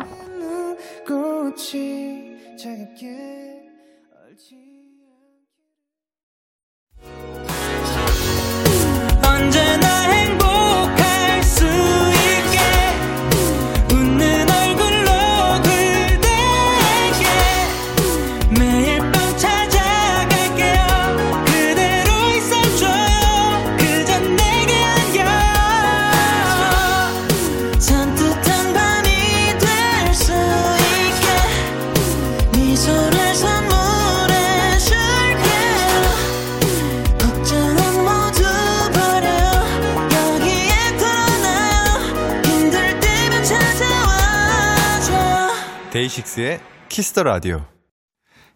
[46.98, 47.58] Kiss the Radio.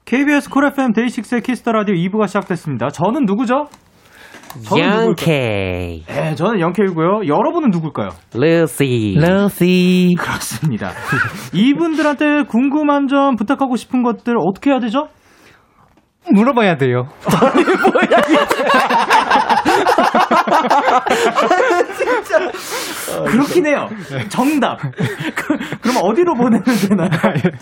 [0.04, 2.88] KBS Cool FM 데이식스의 Kiss the Radio 2부가 시작됐습니다.
[2.88, 3.66] 저는 누구죠?
[4.76, 6.02] 영케이.
[6.04, 7.28] 네, 저는 영케이고요.
[7.28, 8.08] 여러분은 누굴까요?
[8.34, 9.16] 루시.
[9.20, 10.16] 루시.
[10.18, 10.90] 그렇습니다.
[11.54, 15.06] 이분들한테 궁금한 점 부탁하고 싶은 것들 어떻게 해야 되죠?
[16.30, 17.08] 물어봐야 돼요.
[23.30, 23.88] 그렇긴 해요.
[24.28, 24.78] 정답.
[24.80, 27.10] 그, 그럼 어디로 보내면 되나요?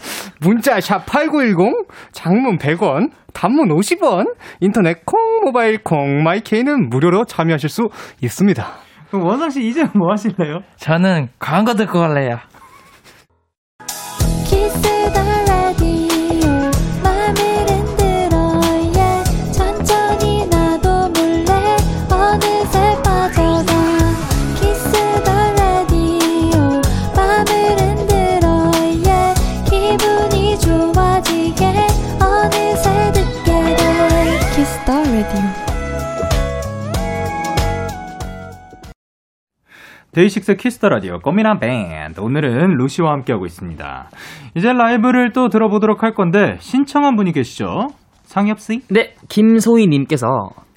[0.41, 4.27] 문자 샵 8910, 장문 100원, 단문 50원,
[4.61, 7.89] 인터넷 콩, 모바일 콩, 마이케이는 무료로 참여하실 수
[8.23, 8.67] 있습니다.
[9.11, 10.61] 그럼 원상 씨 이제 뭐 하실래요?
[10.77, 12.39] 저는 광고 듣고 갈래요.
[40.13, 44.09] 데이식스 Kiss the Radio 꼬미남 밴드 오늘은 루시와 함께하고 있습니다.
[44.57, 47.87] 이제 라이브를 또 들어보도록 할 건데 신청한 분이 계시죠?
[48.25, 48.81] 상엽 씨?
[48.91, 50.27] 네, 김소희 님께서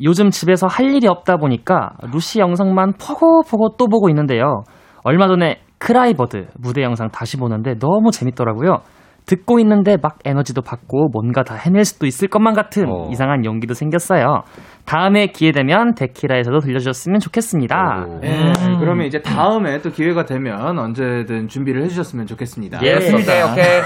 [0.04, 3.43] 요즘 집에서 할 일이 없다 보니까 루시 영상만 보고
[3.76, 4.65] 또 보고 있는데요.
[5.04, 8.82] 얼마 전에 Cry Bird 무대 영상 다시 보는데 너무 재밌더라고요.
[9.26, 13.10] 듣고 있는데 막 에너지도 받고 뭔가 다 해낼 수도 있을 것만 같은 어.
[13.12, 14.44] 이상한 용기도 생겼어요.
[14.86, 18.06] 다음에 기회 되면 데키라에서도 들려주셨으면 좋겠습니다.
[18.22, 22.80] 네, 그러면 이제 다음에 또 기회가 되면 언제든 준비를 해주셨으면 좋겠습니다.
[22.84, 23.82] 예, 오케이, 오케이.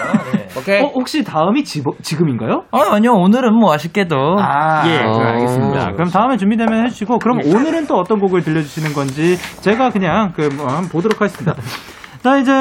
[0.57, 0.81] 오케이.
[0.81, 2.63] 어, 혹시 다음이 지, 지금인가요?
[2.71, 4.15] 어, 아니요, 오늘은 뭐 아쉽게도.
[4.39, 4.97] 아, 예.
[4.97, 5.91] 그럼 알겠습니다.
[5.91, 10.65] 그럼 다음에 준비되면 해주시고, 그럼 오늘은 또 어떤 곡을 들려주시는 건지 제가 그냥 그, 뭐,
[10.67, 11.53] 한번 보도록 하겠습니다.
[12.21, 12.51] 자, 이제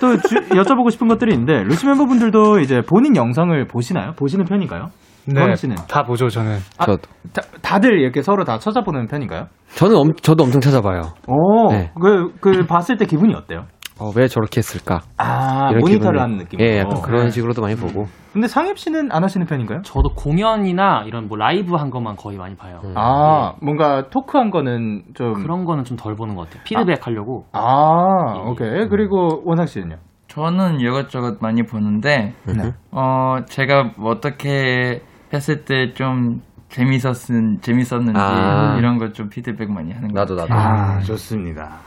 [0.00, 4.12] 또 주- 여쭤보고 싶은 것들이 있는데, 루시 멤버분들도 이제 본인 영상을 보시나요?
[4.16, 4.88] 보시는 편인가요?
[5.34, 5.76] 건 씨는?
[5.76, 6.58] 네, 다 보죠, 저는.
[6.78, 7.02] 아, 저도.
[7.32, 9.46] 다, 다들 이렇게 서로 다 찾아보는 편인가요?
[9.76, 11.00] 저는 엄, 저도 엄청 찾아봐요.
[11.28, 11.92] 오, 네.
[12.00, 13.66] 그, 그, 봤을 때 기분이 어때요?
[14.02, 15.00] 어, 왜 저렇게 했을까?
[15.16, 16.66] 아, 모니터를 하는 느낌으로.
[16.68, 17.30] 예, 약간 그런 네.
[17.30, 18.06] 식으로도 많이 보고.
[18.32, 19.82] 근데 상엽 씨는 안 하시는 편인가요?
[19.82, 22.80] 저도 공연이나 이런 뭐 라이브 한 것만 거의 많이 봐요.
[22.96, 25.34] 아, 뭔가 토크한 거는 좀.
[25.34, 26.62] 그런 거는 좀 덜 보는 것 같아요.
[26.64, 27.44] 피드백 하려고.
[27.52, 28.40] 아, 예.
[28.50, 28.88] 오케이.
[28.88, 29.96] 그리고 원상 씨는요?
[30.28, 32.72] 저는 이것저것 많이 보는데, 네.
[32.90, 38.76] 어, 제가 뭐 어떻게 했을 때 좀 재밌었은, 재밌었는지, 아.
[38.78, 40.58] 이런 거좀 피드백 많이 하는 것 나도, 같아요.
[40.58, 40.80] 나도.
[40.80, 41.80] 아, 좋습니다.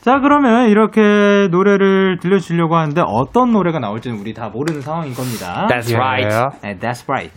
[0.00, 5.66] 자, 그러면 이렇게 노래를 들려주려고 하는데 어떤 노래가 나올지는 우리 다 모르는 상황인 겁니다.
[5.70, 6.58] That's right.
[6.62, 7.34] 네, that's right.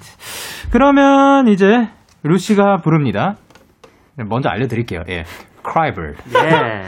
[0.72, 1.90] 그러면 이제
[2.24, 3.36] 루시가 부릅니다.
[4.18, 5.02] 네, 먼저 알려드릴게요.
[5.10, 5.26] 예.
[5.64, 6.18] Crybird.
[6.36, 6.84] 예.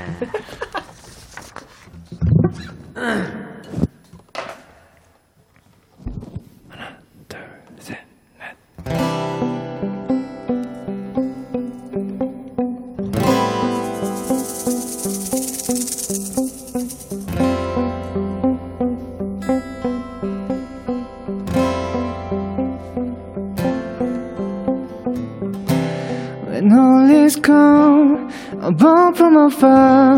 [26.66, 28.34] When all is gone,
[28.76, 30.18] born from afar,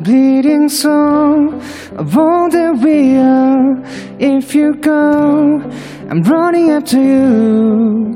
[0.00, 1.60] bleeding soul.
[1.98, 3.82] I wonder we are.
[4.16, 5.58] If you go,
[6.08, 8.14] I'm running after you.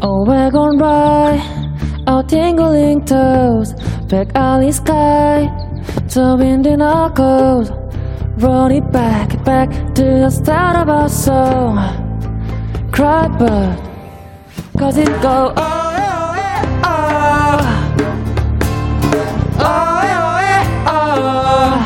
[0.00, 1.42] Oh, we're wagon ride,
[2.06, 3.74] our tingling toes,
[4.08, 5.46] back alley sky,
[6.14, 7.68] the wind in our coat.
[8.38, 11.97] Roll it back, back to the start of our song.
[12.98, 13.76] Cry, but
[14.76, 17.60] cause it go oh, oh, eh, oh.
[19.60, 21.78] Oh, oh, eh, oh.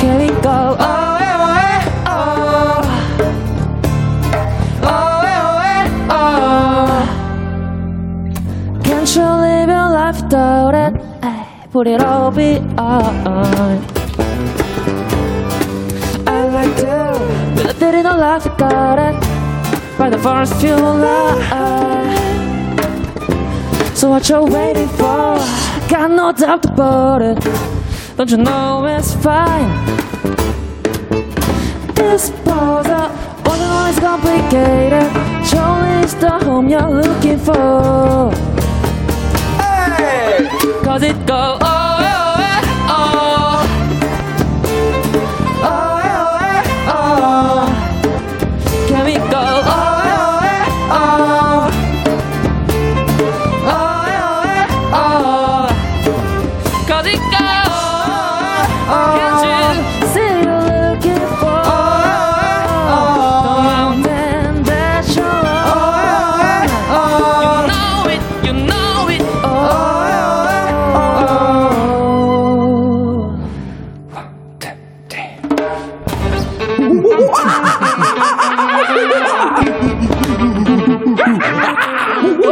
[0.00, 2.84] Can we go oh, oh, oh.
[4.84, 7.00] Oh, oh, oh.
[8.84, 10.92] Can't you live your life without it?
[11.22, 12.76] Ay, Put it all behind.
[16.28, 16.96] I like to,
[17.56, 19.31] but I didn't know life without it.
[20.02, 21.46] By the first few lines.
[23.96, 25.38] So what you're waiting for?
[25.88, 27.38] Got no doubt about it.
[28.16, 29.70] Don't you know it's fine?
[31.94, 33.12] Disposal
[33.46, 35.08] wasn't always complicated.
[35.46, 38.32] Surely it's the home you're looking for.
[40.82, 41.81] Cause it go oh,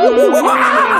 [0.08, 0.99] 이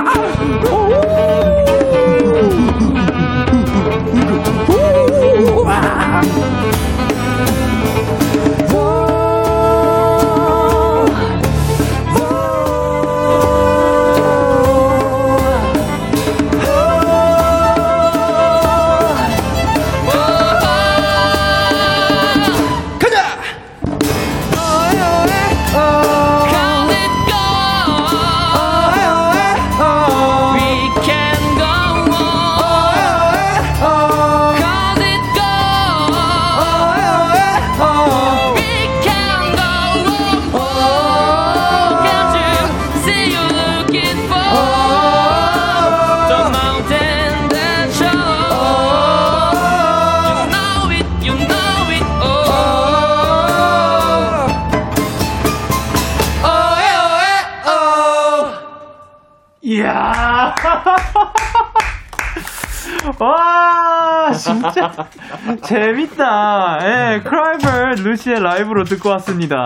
[65.62, 66.78] 재밌다.
[66.82, 69.56] 예, 크라이벌 루시의 라이브로 듣고 왔습니다.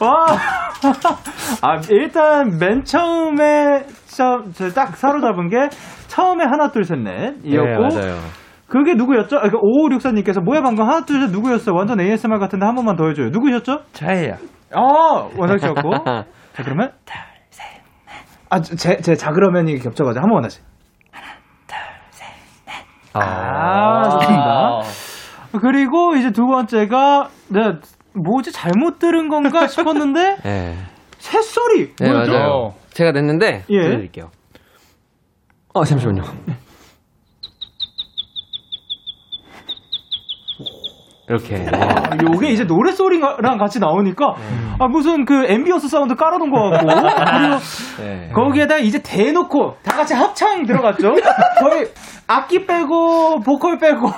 [0.00, 0.26] 와,
[1.62, 5.68] 아, 일단 맨 처음에 저, 저딱 사로잡은 게
[6.08, 7.88] 처음에 하나, 둘, 셋, 넷 이었고.
[7.88, 8.14] 네.
[8.68, 9.38] 그게 누구였죠?
[9.38, 11.72] 아, 그 5564님께서 뭐야 방금 하나, 둘, 셋 누구였어?
[11.74, 13.28] 완전 ASMR 같은데 한 번만 더 해줘요.
[13.30, 13.80] 누구셨죠?
[13.92, 14.34] 저예요.
[14.74, 15.90] 어, 원석 씨였고.
[16.04, 16.90] 자, 그러면.
[18.50, 20.62] 아, 제, 제 자 그러면이 겹쳐가지고 한번 하나씩.
[23.12, 24.82] 아, 좋습니다.
[25.60, 27.74] 그리고 이제 두 번째가, 네,
[28.14, 30.76] 뭐지, 잘못 들은 건가 싶었는데, 네.
[31.18, 31.94] 새소리!
[31.96, 32.32] 네, 뭐였죠?
[32.32, 32.74] 맞아요.
[32.90, 33.80] 제가 냈는데 예.
[33.82, 34.30] 들려드릴게요.
[35.74, 36.22] 어, 잠시만요.
[41.28, 41.66] 이렇게.
[41.72, 44.34] 아, 요게 이제 노래 소리랑 같이 나오니까,
[44.78, 47.58] 아, 무슨 그 ambience 사운드 깔아놓은 것 같고, 그리고
[47.98, 48.30] 네.
[48.34, 51.12] 거기에다 이제 대놓고 다 같이 합창 들어갔죠?
[51.60, 51.88] 거의
[52.26, 54.10] 악기 빼고, 보컬 빼고,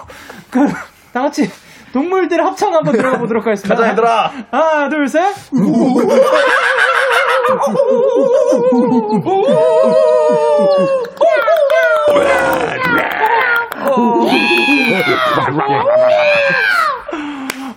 [0.51, 0.67] 그,
[1.13, 1.51] 다 같이
[1.93, 3.75] 동물들 합창 한번 들어가 보도록 하겠습니다.
[3.75, 4.31] 가자, 얘들아.
[4.51, 5.35] 하나, 둘, 셋.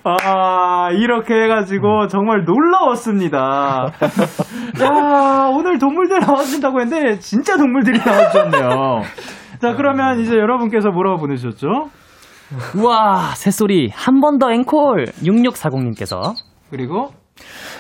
[0.05, 3.88] 아, 이렇게 해가지고 정말 놀라웠습니다.
[4.82, 9.01] 야, 오늘 동물들 나와준다고 했는데 진짜 동물들이 나와주셨네요.
[9.61, 11.68] 자, 그러면 이제 여러분께서 뭐라고 보내주셨죠?
[12.76, 13.89] 우와, 새소리.
[13.93, 15.05] 한 번 더 앵콜.
[15.24, 16.34] 6640님께서.
[16.70, 17.11] 그리고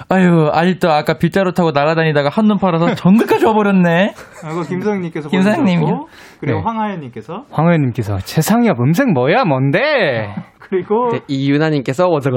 [0.09, 4.13] 아유, 아직도 아까 빗자루 타고 날아다니다가 한눈 팔아서 전국까지 와버렸네.
[4.41, 6.07] 그리고 김성님께서 김성님이요?
[6.39, 6.63] 그리고 네.
[6.63, 10.35] 황하연님께서 황호연님께서 최상엽 음색 뭐야 뭔데?
[10.59, 12.35] 그리고 네, 이유나님께서 워저가.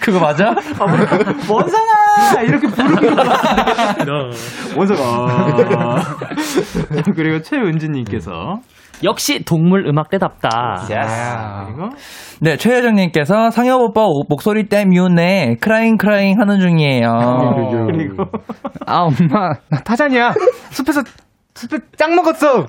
[0.00, 0.54] 그거 맞아?
[1.50, 2.07] 원상아
[2.46, 4.12] 이렇게 부르는 것 같은데.
[4.76, 6.02] 원상아.
[7.14, 8.58] 그리고 최은지님께서.
[9.04, 10.82] 역시 동물 음악대답다.
[11.66, 11.88] 그리고?
[12.40, 17.54] 네, 최혜정님께서 상엽 오빠 오- 목소리 때문에 크라잉 크라잉 하는 중이에요.
[17.92, 18.24] 그리고?
[18.86, 19.52] 아 엄마.
[19.70, 20.32] 나 타잔이야.
[20.70, 21.02] 숲에서
[21.58, 22.60] 스펙 짱 먹었어.
[22.60, 22.64] 어,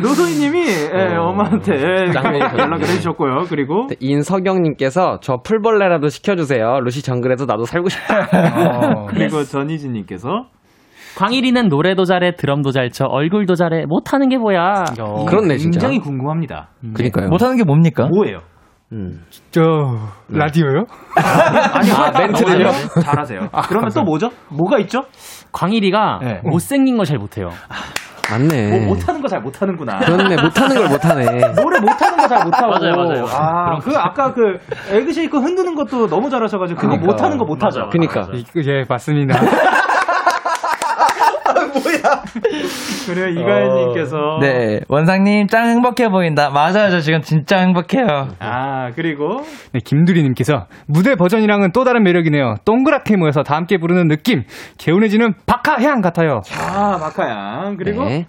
[0.00, 0.60] 노소희님이
[0.94, 2.58] 예, 엄마한테 짱 먹었어요.
[2.62, 3.44] 연락을 해주셨고요.
[3.48, 6.78] 그리고 네, 인석영님께서 저 풀벌레라도 시켜주세요.
[6.80, 8.20] 루시 정글에서 나도 살고 싶다.
[8.20, 10.28] 어, 그리고 전희진님께서
[11.16, 13.86] 광일이는 노래도 잘해, 드럼도 잘 쳐, 얼굴도 잘해.
[13.86, 14.84] 못하는 게 뭐야?
[15.28, 15.78] 그렇네, 진짜.
[15.80, 16.70] 굉장히 궁금합니다.
[16.94, 17.28] 그니까요.
[17.28, 18.08] 못하는 게 뭡니까?
[18.12, 18.40] 뭐예요?
[19.50, 19.60] 저
[20.28, 20.84] 라디오요?
[21.74, 22.68] 아니, 아, 멘트를요?
[22.68, 23.40] 어, 잘하세요.
[23.68, 24.30] 그러면 또 뭐죠?
[24.50, 25.02] 뭐가 있죠?
[25.54, 26.40] 광일이가 네.
[26.44, 27.50] 못생긴 걸 잘 못해요.
[28.30, 28.70] 맞네.
[28.70, 29.98] 뭐 못하는 거 잘 못하는구나.
[29.98, 31.24] 그렇네, 못하는 걸 못하네.
[31.60, 32.68] 노래 못하는 거 잘 못하고.
[32.72, 33.26] 맞아요, 맞아요.
[33.30, 34.58] 아, 그 아까 그
[34.90, 37.12] 에그쉐이크 흔드는 것도 너무 잘하셔가지고 그거 그러니까.
[37.12, 37.88] 못하는 거 못하죠.
[37.92, 38.26] 그니까.
[38.66, 39.38] 예, 맞습니다.
[43.06, 46.50] 그래 이가연님께서 네, 원상님 짱 행복해 보인다.
[46.50, 48.28] 맞아요, 저 지금 진짜 행복해요.
[48.38, 49.40] 아 그리고
[49.72, 52.56] 네, 김두리님께서 무대 버전이랑은 또 다른 매력이네요.
[52.64, 54.42] 동그랗게 모여서 다 함께 부르는 느낌.
[54.78, 56.40] 개운해지는 박하향 같아요.
[56.58, 58.26] 아 박하향 그리고 네.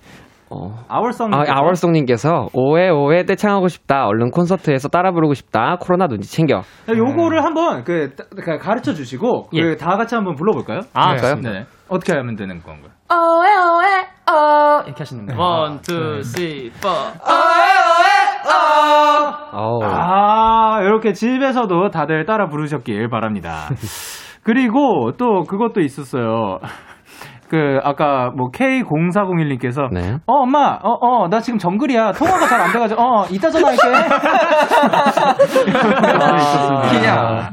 [0.50, 0.76] 어.
[0.88, 4.06] 아월성 아, 아월송 님께서 오해 오해 떼창하고 싶다.
[4.06, 5.78] 얼른 콘서트에서 따라 부르고 싶다.
[5.80, 6.62] 코로나 눈치 챙겨.
[6.88, 9.62] 요거를 한번 그 따- 그 가르쳐 주시고 예.
[9.62, 10.82] 그 다 같이 한번 불러 볼까요?
[10.94, 11.42] 아, 그럴까요?
[11.42, 11.66] 네.
[11.90, 12.92] 어떻게 하면 되는 건가요?
[13.08, 15.40] 어에 어에 어 이렇게 하시는 거예요.
[15.40, 16.90] one, two, three, four.
[19.54, 19.80] 어우.
[19.84, 23.68] 아 이렇게 집에서도 다들 따라 부르셨길 바랍니다.
[24.44, 26.58] 그리고 또 그것도 있었어요.
[27.50, 30.16] 그 아까 뭐 K0401님께서 네.
[30.26, 33.88] 어 엄마 어 어 나 지금 정글이야 통화가 잘 안 돼가지고 어 이따 전화할게
[37.08, 37.50] 야.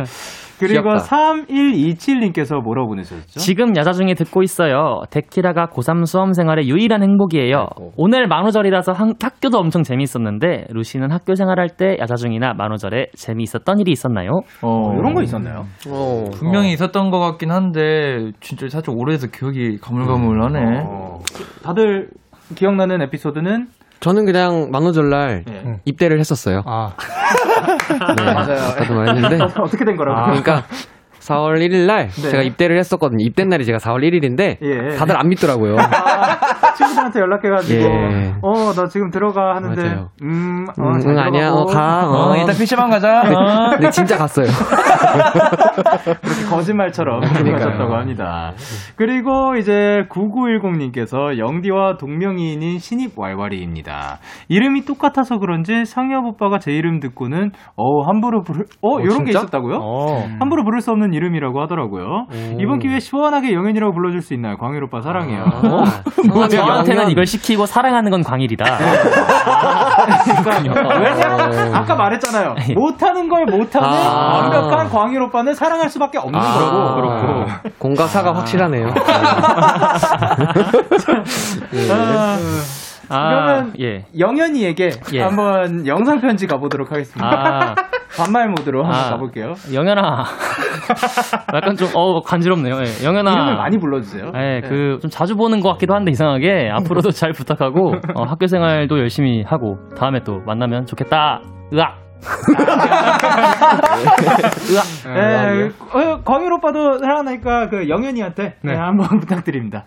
[0.66, 1.04] 그리고 귀엽다.
[1.04, 3.40] 3127님께서 뭐라고 보내셨죠?
[3.40, 5.02] 지금 야자 중에 듣고 있어요.
[5.10, 7.66] 데키라가 고3 수험 생활의 유일한 행복이에요.
[7.96, 13.92] 오늘 만우절이라서 한- 학교도 엄청 재미있었는데 루시는 학교 생활할 때 야자 중이나 만우절에 재미있었던 일이
[13.92, 14.30] 있었나요?
[14.62, 15.66] 어 이런 거 있었나요?
[15.88, 16.24] 어.
[16.32, 20.84] 분명히 있었던 것 같긴 한데 진짜 살짝 오래돼서 기억이 가물가물하네.
[20.86, 21.18] 어,
[21.62, 22.08] 다들
[22.54, 23.66] 기억나는 에피소드는
[24.02, 25.80] 저는 그냥 만우절날 예.
[25.84, 26.62] 입대를 했었어요.
[26.66, 26.92] 아,
[28.16, 29.38] 네, 아까도 말했는데.
[29.62, 30.24] 어떻게 된 거라고?
[30.24, 30.64] 그러니까
[31.22, 32.30] 4월 1일 날 네.
[32.30, 33.24] 제가 입대를 했었거든요.
[33.24, 34.96] 입대 날이 제가 4월 1일인데 예.
[34.96, 35.76] 다들 안 믿더라고요.
[35.78, 38.34] 아, 친구들한테 연락해가지고 예.
[38.42, 40.08] 어나 지금 들어가 하는데 맞아요.
[40.22, 41.50] 음, 어, 응, 잘 응, 아니야.
[41.50, 41.64] 어.
[41.64, 42.08] 가.
[42.08, 42.36] 어, 어.
[42.36, 43.20] 이따 PC방 가자.
[43.20, 43.70] 어.
[43.70, 44.46] 근데 진짜 갔어요.
[46.22, 48.52] 그렇게 거짓말처럼 들어가셨다고 합니다.
[48.96, 54.18] 그리고 이제 9910님께서 영디와 동명이인인 신입 왈왈이입니다.
[54.48, 59.40] 이름이 똑같아서 그런지 상엽 오빠가 제 이름 듣고는 어 함부로 부를 어 이런 게 진짜?
[59.40, 59.76] 있었다고요?
[59.80, 60.26] 어.
[60.40, 62.26] 함부로 부를 수 없는 이름이라고 하더라고요.
[62.58, 64.56] 이번 기회에 시원하게 영현이라고 불러줄 수 있나요?
[64.56, 65.44] 광일 오빠 사랑해요.
[65.64, 65.84] 어?
[66.28, 68.64] 뭐 저한테는 이걸 시키고 사랑하는 건 광일이다.
[70.42, 71.76] 그러니까 왜냐?
[71.78, 72.54] 아까 말했잖아요.
[72.74, 74.38] 못하는 걸 못하는 아.
[74.42, 76.94] 완벽한 광일 오빠는 사랑할 수밖에 없는 거고.
[76.94, 77.46] 그렇고.
[77.78, 78.88] 공과 사가 확실하네요.
[81.90, 82.38] 아, 아,
[83.16, 84.04] 그러면 예.
[84.18, 85.20] 영현이에게 예.
[85.20, 87.26] 한번 영상 편지 가보도록 하겠습니다.
[87.26, 87.74] 아,
[88.16, 89.10] 반말 모드로 한번 아.
[89.10, 89.54] 가볼게요.
[89.72, 90.24] 영현아.
[91.54, 92.74] 약간 좀, 어, 간지럽네요.
[92.76, 93.04] 예.
[93.04, 93.32] 영현아.
[93.32, 94.32] 이름을 많이 불러주세요.
[94.36, 98.98] 예, 그, 좀 자주 보는 것 같기도 한데 이상하게 앞으로도 잘 부탁하고, 어, 학교 생활도
[98.98, 101.40] 열심히 하고, 다음에 또 만나면 좋겠다.
[101.72, 102.01] 으악!
[104.70, 104.84] 으악!
[105.14, 108.78] 네, 어, 광일 오빠도 사랑하니까 그 영현이한테 네, 네.
[108.78, 109.84] 한번 부탁드립니다.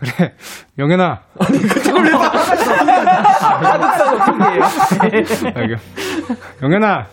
[0.77, 1.19] 영현아.
[3.63, 4.43] 한국사고
[5.55, 5.75] 아이고.
[6.61, 7.05] 영현아.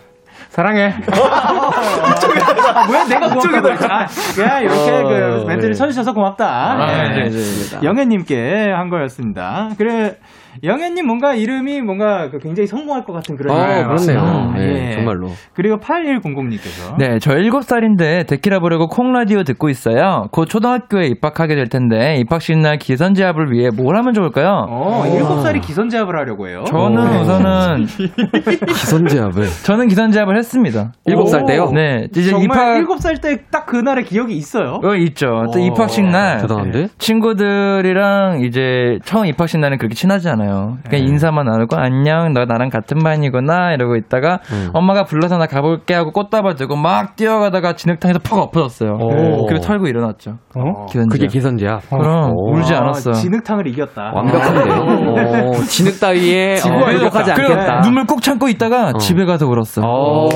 [0.49, 0.93] 사랑해.
[0.93, 4.05] 아, 왜 내가 고맙다고 했잖아.
[4.35, 5.73] 그냥 이렇게 어, 그 멘트를 네.
[5.73, 6.45] 쳐주셔서 고맙다.
[6.47, 7.09] 아, 네.
[7.09, 7.79] 네, 네, 네.
[7.83, 9.69] 영현님께 한 거였습니다.
[9.79, 10.17] 그래,
[10.63, 13.55] 영현님 뭔가 이름이 뭔가 그 굉장히 성공할 것 같은 그런.
[13.55, 14.21] 어, 이름이 그렇네요.
[14.21, 14.53] 나왔습니다.
[14.57, 14.91] 네, 예.
[14.93, 15.29] 정말로.
[15.53, 16.97] 그리고 8100님께서.
[16.99, 20.27] 네, 저 7살인데 데키라 부르고 콩라디오 듣고 있어요.
[20.31, 24.67] 곧 초등학교에 입학하게 될 텐데 입학식 날 기선제압을 위해 뭘 하면 좋을까요?
[24.69, 26.63] 어, 7살이 기선제압을 하려고 해요.
[26.67, 27.21] 저는 오.
[27.21, 27.85] 우선은
[28.67, 29.45] 기선제압을.
[29.65, 30.91] 저는 기선제압을 했습니다.
[31.05, 31.71] 일곱 살 때요?
[31.73, 34.79] 네, 이제 정말 입학 7살 때 딱 그날의 기억이 있어요.
[34.83, 35.27] 어, 있죠.
[35.53, 36.87] 오, 입학식 날 대단한데?
[36.97, 40.42] 친구들이랑 이제 처음 입학식 날은 그렇게 친하지 않아요.
[40.47, 40.97] 그냥 네.
[40.99, 44.69] 인사만 나누고 안녕, 너 나랑 같은 반이구나 이러고 있다가 음.
[44.73, 48.97] 엄마가 불러서 나 가볼게 하고 꽃다발 들고 막 뛰어가다가 진흙탕에서 퍽 엎어졌어요.
[48.99, 49.45] 오.
[49.45, 50.37] 그리고 털고 일어났죠.
[50.55, 50.85] 어?
[50.87, 51.09] 기선제압.
[51.11, 51.89] 그게 기선제압.
[51.89, 52.53] 그럼 오.
[52.55, 53.13] 울지 아, 않았어요.
[53.13, 54.11] 진흙탕을 이겼다.
[54.13, 54.71] 완벽한데.
[54.71, 57.81] 어, 진흙 따위에 어, 그리고 않겠다.
[57.81, 58.97] 눈물 꾹 참고 있다가 어.
[58.97, 59.81] 집에 가서 울었어.
[59.81, 60.29] 오.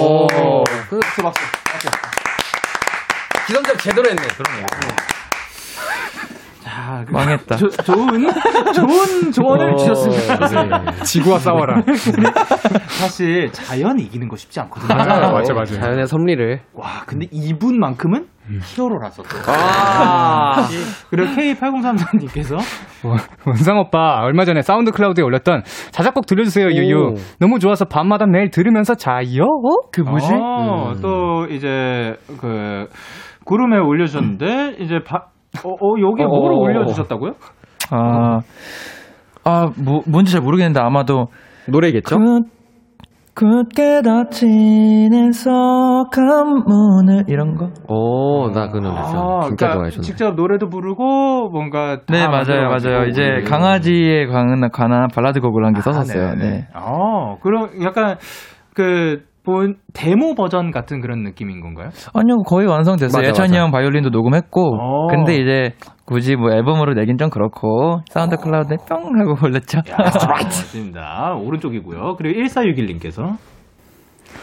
[0.89, 1.89] 그 박수, 박수.
[3.47, 4.21] 기선제압 제대로 했네.
[4.37, 5.16] 그러네.
[6.77, 7.55] 자, 그- 망했다.
[7.55, 8.21] 조- 좋은
[8.71, 10.91] 좋은 조언을 어, 주셨습니다.
[10.91, 10.91] 네.
[11.03, 11.81] 지구와 싸워라.
[12.99, 14.95] 사실 자연 이기는 거 쉽지 않거든요.
[14.95, 15.65] 맞아요, 맞아요, 맞아요.
[15.65, 16.59] 자연의 섭리를.
[16.73, 18.27] 와, 근데 이분만큼은
[18.61, 19.29] 히어로라서 또.
[19.51, 20.67] 아.
[21.09, 22.57] 그리고 K8034님께서
[23.45, 27.15] 원상 오빠 얼마 전에 사운드 클라우드에 올렸던 자작곡 들려주세요 유유.
[27.39, 29.45] 너무 좋아서 밤마다 매일 들으면서 자요.
[29.91, 30.29] 그 뭐지?
[30.33, 32.85] 어, 또 이제 그
[33.45, 35.25] 구름에 올려주셨는데 이제 바,
[35.63, 36.27] 어, 어 여기 어.
[36.27, 37.31] 뭐를 올려주셨다고요?
[37.91, 38.39] 아,
[39.43, 41.27] 아, 뭐, 뭔지 잘 모르겠는데 아마도
[41.69, 42.17] 노래겠죠?
[43.35, 47.67] 굳게 닫힌 석한 문을 이런 거?
[47.87, 50.01] 오, 나 그 노래 아, 진짜 그러니까 좋아해줬네.
[50.03, 52.91] 직접 노래도 부르고 뭔가 다 네, 맞아요, 만들어가지고.
[52.93, 53.07] 맞아요.
[53.09, 53.43] 이제 네.
[53.43, 56.27] 강아지에 관한, 관한 발라드 곡을 한게 썼었어요.
[56.29, 56.39] 아, 네.
[56.39, 56.67] 네네.
[56.73, 58.15] 어, 그럼 약간
[58.73, 61.87] 그 본 데모 버전 같은 그런 느낌인 건가요?
[62.13, 63.21] 아니요, 거의 완성됐어요.
[63.21, 63.61] 맞아, 예찬이 맞아.
[63.63, 65.07] 형 바이올린도 녹음했고, 어.
[65.07, 65.71] 근데 이제
[66.03, 69.79] 굳이 뭐 앨범으로 내긴 좀 그렇고, SoundCloud에 뿅 하고 올렸죠.
[70.29, 71.33] 맞습니다.
[71.41, 72.15] 오른쪽이고요.
[72.17, 73.37] 그리고 1461님께서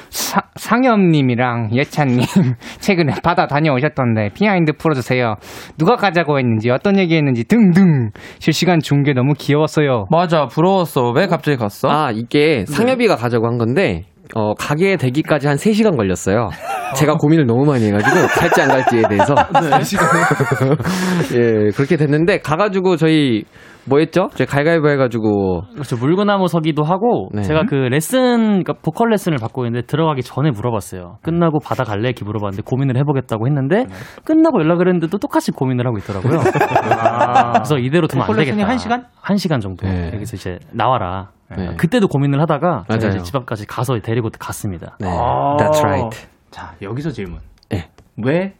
[0.08, 2.20] 사, 상엽님이랑 예찬님
[2.80, 5.34] 최근에 바다 다녀오셨던데 behind 풀어주세요.
[5.76, 10.06] 누가 가자고 했는지 어떤 얘기했는지 등등 실시간 중계 너무 귀여웠어요.
[10.10, 11.10] 맞아, 부러웠어.
[11.10, 11.88] 왜 갑자기 갔어?
[11.90, 14.04] 아, 이게 상엽이가 가자고 한 건데,
[14.34, 16.48] 어, 가게 되기까지 한 3시간 걸렸어요.
[16.96, 19.34] 제가 고민을 너무 많이 해가지고, 갈지 안 갈지에 대해서.
[21.34, 23.44] 예, 그렇게 됐는데, 가가지고 저희,
[23.86, 24.28] 뭐 했죠?
[24.34, 25.96] 저희 갈갈보 해가지고, 그렇죠.
[25.96, 27.42] 물구나무 서기도 하고 네.
[27.42, 31.18] 제가 그 레슨 그러니까 보컬 레슨을 받고 있는데 들어가기 전에 물어봤어요.
[31.22, 33.84] 끝나고 바다 갈래 이렇게 물어봤는데 고민을 해보겠다고 했는데
[34.24, 36.38] 끝나고 연락을 했는데 또 똑같이 고민을 하고 있더라고요.
[37.54, 38.70] 그래서 이대로 두면 안 보컬 레슨이 되겠다.
[38.70, 39.04] 한 시간?
[39.20, 39.86] 한 시간 정도.
[39.86, 40.12] 네.
[40.14, 41.33] 여기서 이제 나와라.
[41.56, 41.74] 네.
[41.76, 43.08] 그때도 고민을 하다가 제가 맞아요.
[43.16, 44.96] 이제 집 앞까지 가서 데리고 갔습니다.
[45.00, 45.56] 네, 아.
[45.58, 46.26] that's right.
[46.50, 47.40] 자, 여기서 질문.
[47.72, 47.88] 예.
[48.16, 48.54] 왜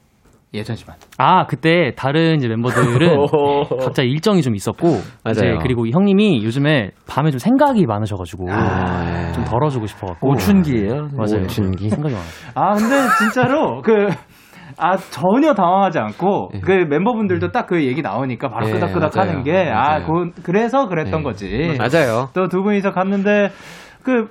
[0.53, 0.97] 예찬 씨만?
[1.19, 3.27] 아 그때 다른 이제 멤버들은
[3.83, 5.59] 각자 일정이 좀 있었고 이제 맞아요.
[5.61, 9.33] 그리고 형님이 요즘에 밤에 좀 생각이 많으셔가지고 아, 예.
[9.33, 11.43] 좀 덜어주고 싶어갖고 오춘기예요 맞아요.
[11.45, 11.91] 오춘기.
[11.91, 12.29] 생각이 많아요.
[12.55, 14.07] 아, 근데 진짜로 그
[14.79, 19.31] 아, 전혀 당황하지 않고, 그 멤버분들도 딱 그 얘기 나오니까 바로 예, 끄덕끄덕 맞아요.
[19.31, 20.07] 하는 게, 아, 맞아요.
[20.07, 21.23] 그, 그래서 그랬던 네.
[21.23, 21.77] 거지.
[21.79, 22.29] 맞아요.
[22.35, 23.51] 또 두 분이서 갔는데,
[24.03, 24.29] 그,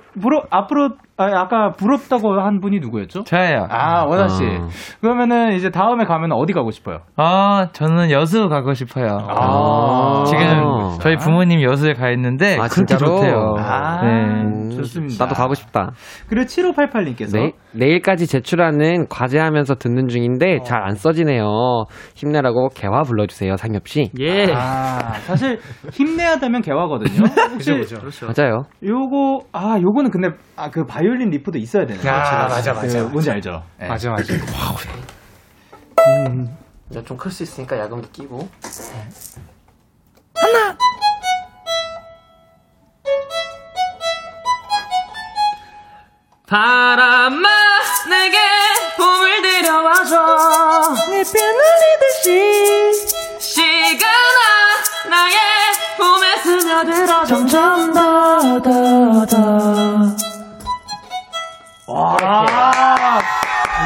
[0.50, 3.22] 앞으로, 아, 아까 부럽다고 한 분이 누구였죠?
[3.24, 3.66] 저예요.
[3.70, 4.44] 아, 원하씨.
[4.44, 4.68] 어.
[5.00, 6.98] 그러면은 이제 다음에 가면 어디 가고 싶어요?
[7.16, 9.18] 아, 저는 여수 가고 싶어요.
[9.28, 10.24] 아.
[10.26, 13.16] 지금 저희 부모님 여수에 가 있는데 아, 그렇게 진짜로?
[13.16, 13.54] 좋대요.
[13.58, 14.10] 아, 네.
[14.10, 15.24] 음, 좋습니다.
[15.24, 15.92] 나도 가고 싶다.
[16.28, 17.32] 그리고 7588님께서.
[17.38, 20.62] 네, 내일까지 제출하는 과제하면서 듣는 중인데 어.
[20.64, 21.84] 잘안 써지네요.
[22.16, 24.10] 힘내라고 개화 불러주세요, 상엽 씨.
[24.20, 24.52] 예.
[24.52, 25.60] 아, 사실
[25.92, 27.24] 힘내야 되면 개화거든요.
[27.54, 27.70] 혹시
[28.26, 28.62] 맞아요.
[28.82, 32.10] 요거 아 요거는 근데 아 그 바이 올린 리프도 있어야 되는 거죠.
[32.10, 32.86] 아, 맞아, 맞아.
[32.98, 33.62] 그 뭔지 알죠?
[33.78, 33.88] 네.
[33.88, 34.34] 맞아 맞아.
[36.90, 38.48] 이제 좀클 수 있으니까 야금도 끼고.
[46.46, 47.48] 바람아
[48.08, 48.38] 내게
[48.98, 50.16] 봄을 데려와줘
[51.10, 52.92] 내뼈 날리듯이
[53.40, 54.38] 시간아
[55.10, 55.36] 나의
[55.96, 59.93] 봄에 스며들어 점점 더 더 더
[61.94, 63.20] 와.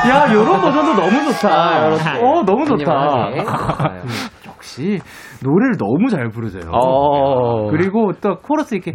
[0.09, 1.48] 야, 요런 버전도 너무 좋다.
[1.50, 2.18] 아.
[2.20, 2.84] 어, 너무 좋다.
[2.84, 3.34] 좋아요.
[4.46, 4.98] 역시
[5.42, 6.70] 노래를 너무 잘 부르세요.
[6.72, 7.70] 어.
[7.70, 8.92] 그리고 또 코러스 이렇게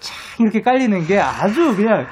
[0.00, 2.06] 착 이렇게 깔리는 게 아주 그냥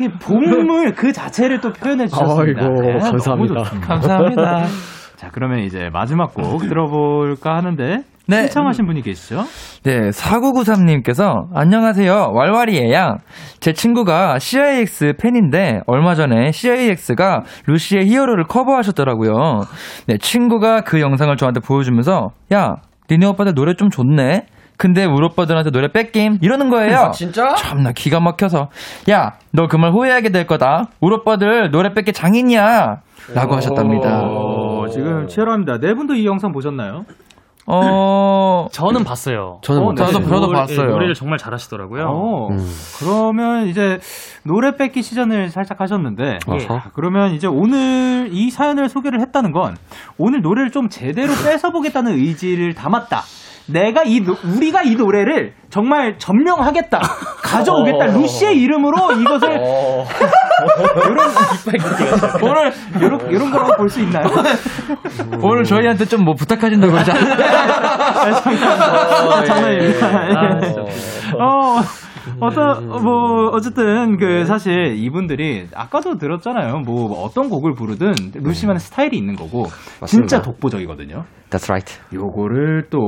[0.00, 2.62] 이 봄을 그 자체를 또 표현해 주셨습니다.
[2.62, 3.62] 아이고, 네, 감사합니다.
[3.86, 4.62] 감사합니다.
[5.16, 7.98] 자, 그러면 이제 마지막 곡 들어볼까 하는데
[8.28, 8.42] 네.
[8.42, 9.44] 신청하신 분이 계시죠?
[9.82, 12.30] 네, 4993님께서 안녕하세요.
[12.32, 13.16] 왈왈이에요.
[13.60, 19.62] 제 친구가 CIX 팬인데 얼마 전에 CIX가 루시의 히어로를 커버하셨더라고요.
[20.06, 22.76] 네, 친구가 그 영상을 저한테 보여주면서 야,
[23.10, 24.46] 니네 오빠들 노래 좀 좋네.
[24.78, 26.96] 근데 우리 오빠들한테 노래 뺏김 이러는 거예요.
[26.98, 27.54] 아, 진짜?
[27.54, 28.68] 참나 기가 막혀서
[29.10, 30.86] 야, 너 그 말 후회하게 될 거다.
[31.00, 32.96] 우리 오빠들 노래 뺏기 장인이야.
[33.34, 34.22] 라고 하셨답니다.
[34.24, 35.78] 어, 지금 치열합니다.
[35.78, 37.04] 네 분도 이 영상 보셨나요?
[37.66, 39.58] 어, 저는 봤어요.
[39.62, 40.02] 저는 어, 못 네.
[40.02, 40.22] 봤어요.
[40.24, 40.86] 저도 저도 봤어요.
[40.90, 42.04] 노래를 정말 잘하시더라고요.
[42.06, 42.58] 어, 음.
[42.98, 43.98] 그러면 이제
[44.44, 46.56] 노래 뺏기 시전을 살짝 하셨는데, 어허.
[46.60, 46.80] 예.
[46.94, 49.76] 그러면 이제 오늘 이 사연을 소개를 했다는 건
[50.18, 53.22] 오늘 노래를 좀 제대로 뺏어 보겠다는 의지를 담았다.
[53.66, 56.98] 내가 이 노- 우리가 이 노래를 정말 점령하겠다,
[57.42, 58.06] 가져오겠다.
[58.06, 59.48] 루시의 이름으로 이것을
[61.10, 61.28] 이런
[62.42, 64.24] 오늘 이런 이런 거라고 볼 수 있나요?
[65.42, 67.34] 오늘 저희한테 좀 뭐 부탁하신다고 그러지 않아요?
[69.44, 70.06] 장난입니다.
[70.06, 70.80] 아, 진짜.
[71.38, 71.80] 어,
[72.40, 76.80] 어떤 뭐 어쨌든 그 사실 이분들이 아까도 들었잖아요.
[76.80, 79.66] 뭐 어떤 곡을 부르든 루시만의 스타일이 있는 거고
[80.06, 81.24] 진짜 독보적이거든요.
[81.52, 82.00] That's right.
[82.14, 82.98] 요거를 또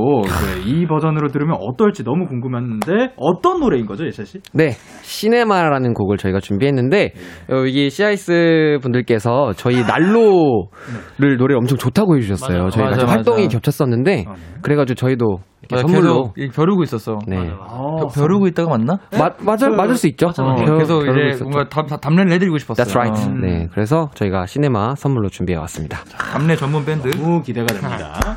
[0.66, 4.38] 이 버전으로 들으면 어떨지 너무 궁금했는데 어떤 노래인 거죠, 예찬 씨?
[4.52, 4.70] 네,
[5.02, 7.12] 시네마라는 곡을 저희가 준비했는데
[7.50, 12.56] 여기 CIX 분들께서 저희 난로를 노래 엄청 좋다고 해주셨어요.
[12.58, 12.70] 맞아요.
[12.70, 13.16] 저희가 맞아, 좀 맞아.
[13.16, 14.24] 활동이 겹쳤었는데
[14.62, 17.18] 그래가지고 저희도 이렇게 맞아, 선물로 벼르고 있었어.
[17.26, 17.38] 네.
[17.38, 18.98] 벼- 벼르고 있다가 맞나?
[19.18, 20.26] 맞 맞을 맞을 수 있죠.
[20.26, 21.44] 어, 벼- 계속 벼르고 이제 있었죠.
[21.44, 22.84] 뭔가 답, 답- 답례를 해드리고 싶었어요.
[22.84, 23.30] That's right.
[23.30, 23.34] 어.
[23.40, 26.00] 네, 그래서 저희가 시네마 선물로 준비해 왔습니다.
[26.18, 27.08] 답례 전문 밴드.
[27.16, 28.12] 너무 기대가 됩니다.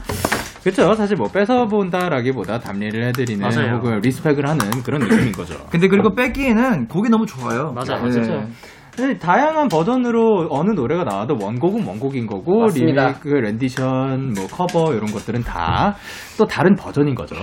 [0.63, 0.93] 그렇죠.
[0.95, 3.75] 사실 뭐 뺏어 본다라기보다 답례를 해드리는 맞아요.
[3.77, 5.55] 혹은 respect을 하는 그런 느낌인 거죠.
[5.71, 7.71] 근데 그리고 뺏기에는 곡이 너무 좋아요.
[7.73, 8.19] 맞아요, 네.
[8.19, 8.47] 맞아요.
[8.95, 13.01] 근데 다양한 버전으로 어느 노래가 나와도 원곡은 원곡인 거고 맞습니다.
[13.09, 15.95] 리메이크, rendition, 뭐 커버 이런 것들은 다
[16.37, 17.35] 또 다른 버전인 거죠.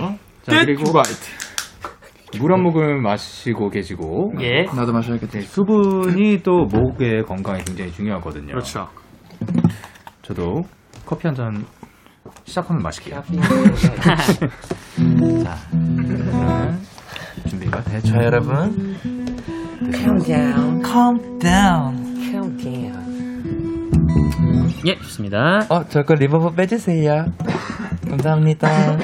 [0.43, 0.83] 자, 그리고
[2.39, 4.63] 물 한 모금 마시고 계시고 예.
[4.75, 5.39] 나도 마셔야겠다.
[5.39, 8.47] 네, 수분이 또 목의 건강에 굉장히 중요하거든요.
[8.47, 8.87] 그렇죠.
[10.21, 10.63] 저도
[11.05, 11.65] 커피 한 잔
[12.45, 13.23] 시작하면 마실게요.
[15.43, 16.79] 자, 그러면
[17.47, 18.13] 준비가 됐죠.
[18.13, 18.95] 자, 여러분.
[19.93, 20.81] Calm down.
[20.83, 22.15] Calm down.
[22.31, 23.05] Calm down.
[24.85, 25.65] 예, 좋습니다.
[25.69, 27.25] 어, 저거 reverb 빼주세요.
[28.07, 28.97] 감사합니다.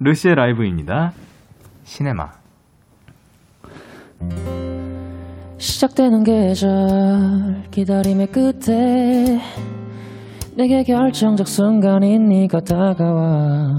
[0.00, 1.12] 루시의 라이브입니다.
[1.84, 2.30] 시네마.
[5.58, 9.40] 시작되는 계절 기다림의 끝에
[10.56, 13.76] 내게 결정적 순간이 네가 다가와.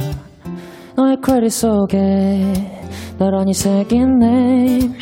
[0.96, 2.54] 너의 퀘리 속에
[3.18, 4.94] 나란히 새긴 name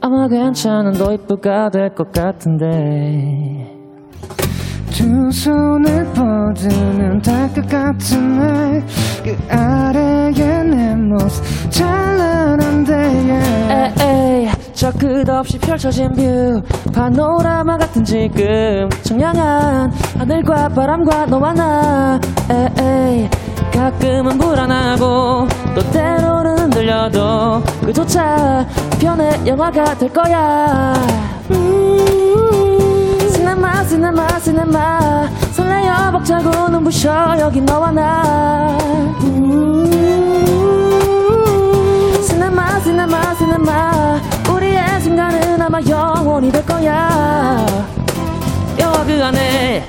[0.00, 3.68] 아마 괜찮은 도입부가 될 것 같은데.
[4.92, 8.82] 두 손을 뻗으면 닿을 것 같은 날
[9.24, 10.30] 그 아래에
[10.64, 14.51] 내 모습 찬란한데 yeah.
[14.82, 16.60] 저 끝없이 펼쳐진 view.
[16.92, 18.88] 파노라마 같은 지금.
[19.04, 22.18] 청량한 하늘과 바람과 너와 나.
[22.50, 23.30] 에이
[23.72, 28.66] 가끔은 불안하고 또 때로는 흔들려도 그조차
[28.98, 30.94] 편의 영화가 될 거야.
[33.30, 35.28] 시네마 시네마 시네마.
[35.52, 38.76] 설레어 벅차고 눈부셔 여기 너와 나.
[42.26, 43.92] 시네마 시네마 시네마.
[44.02, 44.41] 우리의
[45.02, 47.66] 순간은 아마 영원히 될 거야.
[48.78, 49.84] 영화 그 안에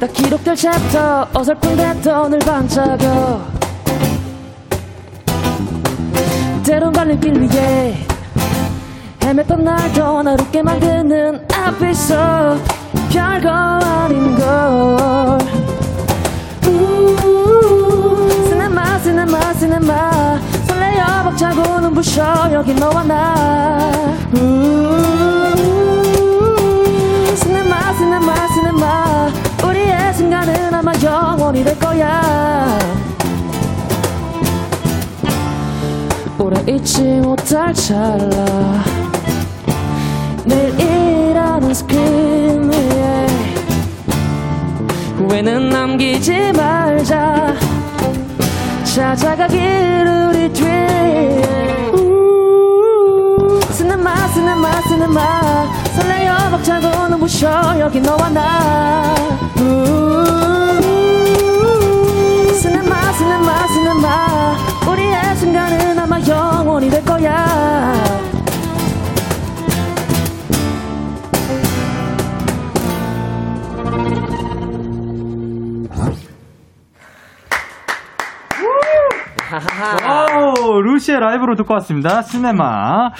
[0.00, 3.46] 딱 기록될 챕터 어설픈 패턴을 반짝여.
[6.64, 8.06] 때론 갈림길 위에
[9.20, 12.56] 헤맸던 날도 날 웃게 만드는 앞에서
[13.10, 15.38] 별거 아닌 걸.
[18.48, 20.40] 시네마 시네마 시네마
[21.22, 22.50] 벅차고 눈부셔.
[22.52, 23.94] 여기 너와 나.
[27.36, 29.28] 시네마 시네마 시네마.
[29.66, 32.78] 우리의 순간은 아마 영원히 될 거야.
[36.38, 38.84] 오래 잊지 못할 찰나.
[40.44, 43.26] 내일이라는 스크린 위에
[45.18, 47.54] 후회는 남기지 말자
[48.94, 49.58] 찾아가길
[50.30, 50.64] 우리 뒤
[53.72, 55.66] 시네마 시네마 시네마.
[55.94, 57.78] 설레어 벅차고 눈부셔.
[57.80, 59.14] 여기 너와 나.
[62.60, 64.56] 시네마 시네마 시네마.
[64.90, 68.27] 우리의 순간은 아마 영원히 될 거야
[80.06, 82.22] wow, 루시의 라이브로 듣고 왔습니다.
[82.22, 83.10] 시네마.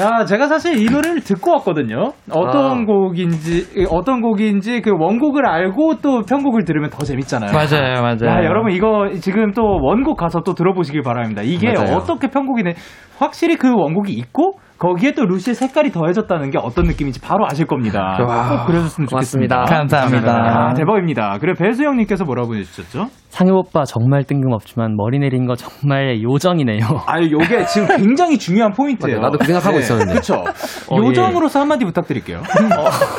[0.00, 2.12] 야, 제가 사실 이 노래를 듣고 왔거든요.
[2.28, 2.84] 어떤 아.
[2.84, 7.52] 곡인지, 어떤 곡인지 그 원곡을 알고 또 편곡을 들으면 더 재밌잖아요.
[7.52, 8.26] 맞아요, 맞아요.
[8.26, 11.42] 야, 여러분 이거 지금 또 원곡 가서 또 들어보시길 바랍니다.
[11.44, 11.96] 이게 맞아요.
[11.96, 12.74] 어떻게 편곡이 돼?
[13.18, 18.18] 확실히 그 원곡이 있고 거기에 또 루시의 색깔이 더해졌다는 게 어떤 느낌인지 바로 아실 겁니다.
[18.20, 19.56] 와, 꼭 그래줬으면 좋겠습니다.
[19.56, 19.78] 고맙습니다.
[19.78, 20.32] 감사합니다.
[20.32, 21.38] 아, 대박입니다.
[21.40, 23.06] 그래 배수영님께서 뭐라고 보내주셨죠?
[23.30, 26.80] 상엽 오빠 정말 뜬금없지만 머리 내린 거 정말 요정이네요.
[27.08, 29.20] 아, 요게 지금 굉장히 중요한 포인트예요.
[29.20, 30.12] 나도 그 생각하고 있었는데.
[30.12, 30.34] 그렇죠.
[30.34, 30.44] 어,
[30.92, 30.96] 예.
[30.98, 32.42] 요정으로서 한마디 부탁드릴게요.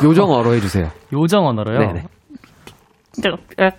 [0.04, 0.86] 요정어로 해주세요.
[1.12, 1.80] 요정 언어로요.
[1.80, 2.02] 네네.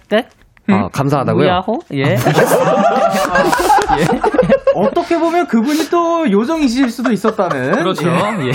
[0.10, 0.28] 네?
[0.70, 1.48] 아, 감사하다고요?
[1.48, 1.80] 야호?
[1.94, 2.04] 예.
[4.78, 7.72] 어떻게 보면 그분이 또 요정이실 수도 있었다는.
[7.72, 8.08] 그렇죠.
[8.08, 8.52] 예.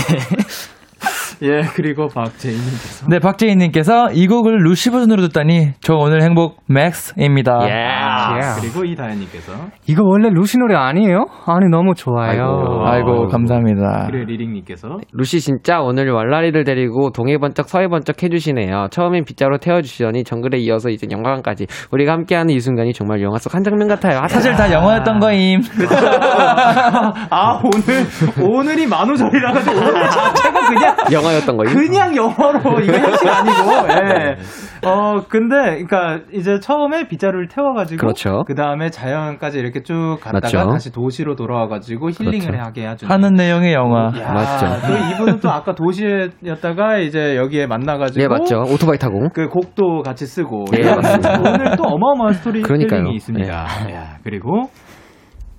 [1.42, 1.52] 예.
[1.52, 3.06] 예, 그리고 박재인님께서.
[3.08, 7.52] 네, 박재인님께서 이 곡을 루시 버전으로 듣다니 저 오늘 행복 맥스입니다.
[7.60, 9.52] 아, 그리고 이다현님께서.
[9.86, 11.26] 이거 원래 루시 노래 아니에요?
[11.46, 12.82] 아니 너무 좋아요.
[12.84, 14.08] 아이고, 감사합니다.
[14.10, 14.88] 그리고 리링님께서.
[15.12, 18.88] 루시 진짜 오늘 왈라리를 데리고 동해 번쩍 서해 번쩍 해주시네요.
[18.90, 23.62] 처음엔 빗자루 태워주시더니 정글에 이어서 이제 영화관까지 우리가 함께하는 이 순간이 정말 영화 속 한
[23.62, 24.20] 장면 같아요.
[24.28, 25.60] 사실 다 영화였던 거임.
[27.30, 28.06] 아, 오늘,
[28.40, 30.96] 오늘이 만우절이라 가지고 오늘 자체가 그냥.
[31.12, 31.74] 영화 였던 거임.
[31.74, 33.88] 그냥 영어로 이거 현실 아니고.
[33.90, 34.36] 예.
[34.84, 38.42] 어 근데 그러니까 이제 처음에 빗자루를 태워가지고 그렇죠.
[38.46, 40.70] 그 다음에 자연까지 이렇게 쭉 갔다가 맞죠.
[40.70, 42.62] 다시 도시로 돌아와가지고 힐링을 그렇죠.
[42.64, 43.12] 하게 해주는.
[43.12, 44.10] 하는 내용의 영화.
[44.18, 44.86] 야, 맞죠.
[44.86, 48.22] 또 이분은 또 아까 도시였다가 이제 여기에 만나가지고.
[48.22, 48.62] 예, 맞죠.
[48.62, 49.28] 오토바이 타고.
[49.34, 50.64] 그 곡도 같이 쓰고.
[50.78, 51.38] 예, 맞습니다.
[51.38, 53.10] 오늘 또 어마어마한 스토리텔링이 그러니까요.
[53.10, 53.14] 예.
[53.14, 53.52] 있습니다.
[53.52, 54.64] 야, 그리고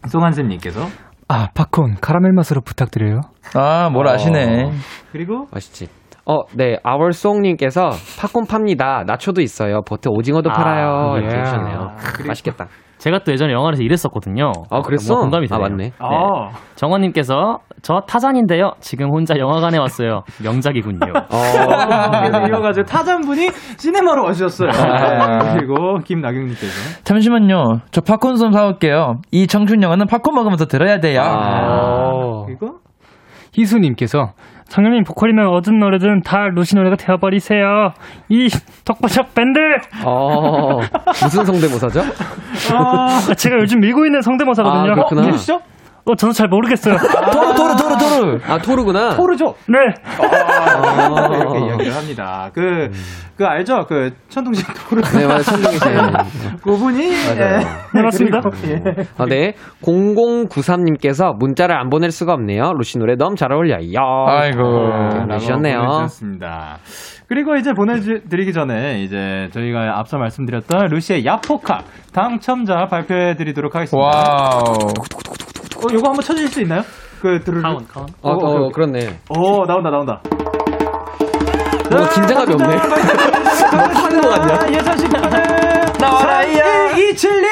[0.07, 0.81] 송한쌤님께서
[1.27, 3.21] 아 팝콘 카라멜 맛으로 부탁드려요.
[3.53, 4.71] 아, 뭘 아시네.
[5.11, 5.87] 그리고 맛있지.
[6.25, 6.77] 어, 네.
[6.83, 9.03] 아월송님께서 팝콘 팝니다.
[9.05, 9.81] 나초도 있어요.
[9.85, 11.17] 버터 오징어도 아, 팔아요.
[11.17, 11.39] 이렇게 예.
[11.41, 11.91] 해주셨네요.
[12.15, 12.67] 그리고- 맛있겠다.
[12.99, 14.53] 제가 또 예전에 영화에서 일했었거든요.
[14.69, 15.13] 아, 그랬어?
[15.15, 15.69] 뭐 공감이 아, 되네요.
[15.69, 15.91] 맞네.
[15.99, 18.71] 아, 정원님께서 저 타잔인데요.
[18.79, 20.21] 지금 혼자 영화관에 왔어요.
[20.41, 20.99] 명작이군요.
[21.29, 24.69] 어, 그래서 이어가지고 타잔분이 시네마로 와주셨어요.
[24.69, 25.53] 아.
[25.53, 27.79] 그리고 김나경님께서 잠시만요.
[27.91, 29.15] 저 팝콘 좀 사올게요.
[29.31, 31.19] 이 청춘 영화는 팝콘 먹으면서 들어야 돼요.
[31.25, 32.43] 아.
[32.45, 32.77] 그리고
[33.57, 34.31] 희수님께서
[34.67, 37.93] 성현님 보컬이면 어떤 노래든 다 루시 노래가 되어버리세요.
[38.29, 38.49] 이
[38.85, 39.59] 덕보적 밴드.
[40.03, 40.79] 어,
[41.23, 42.01] 무슨 성대모사죠?
[42.73, 44.91] 아, 제가 요즘 밀고 있는 성대모사거든요.
[44.91, 45.23] 아, 그렇구나.
[45.23, 45.61] 해주시죠?
[46.05, 46.97] 어, 저도 잘 모르겠어요.
[47.31, 48.39] 토르, 토르, 토르, 토르.
[48.45, 49.15] 아, 토르구나.
[49.15, 49.55] 토르죠.
[49.69, 49.77] 네.
[50.19, 52.49] 아, 이렇게 이야기를 합니다.
[52.53, 52.89] 그,
[53.37, 53.85] 그 알죠?
[53.87, 55.01] 그 천둥신 토르.
[55.17, 55.41] 네, 맞아요.
[55.43, 56.57] 천둥이 씨.
[56.61, 57.59] 그분이 맞아요.
[57.93, 58.41] 네, 맞습니다.
[58.41, 59.05] 그리고, 예.
[59.17, 59.53] 아, 네.
[59.81, 62.73] 0093님께서 문자를 안 보낼 수가 없네요.
[62.73, 63.97] 루시 노래 너무 잘 어울려요.
[64.27, 64.61] 아이고.
[65.21, 65.77] 보내주셨네요.
[65.79, 66.79] 보내주셨습니다.
[67.29, 71.79] 그리고 이제 보내드리기 전에 이제 저희가 앞서 말씀드렸던 루시의 야포카
[72.13, 74.05] 당첨자 발표해드리도록 하겠습니다.
[74.05, 74.73] wow.
[75.83, 76.81] 어, 요거 한번 쳐주실 수 있나요?
[77.21, 77.61] 그 드르르.
[77.61, 78.07] 카혼, 카혼.
[78.21, 79.19] 어, 어, 그렇네.
[79.29, 80.21] 오, 나온다, 나온다.
[81.89, 82.67] 뭔가 긴장감이 없네.
[82.67, 84.57] 뭐 파는 거 같냐?
[84.59, 86.91] 북한은 나와라, 이야!
[86.95, 87.47] 272!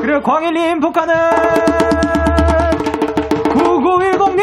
[0.00, 1.14] 그리고 광일님 북한은
[3.54, 4.42] 9910님!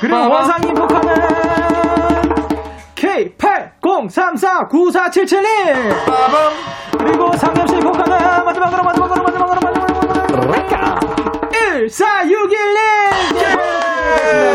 [0.00, 1.33] 그리고 원상님 북한은
[4.08, 5.46] K80349477님!
[6.98, 10.52] 그리고 상엽씨 북한은 마지막으로, 마지막으로, 마지막으로, 마지막으로, 마지막으로,
[11.82, 12.78] 1461님!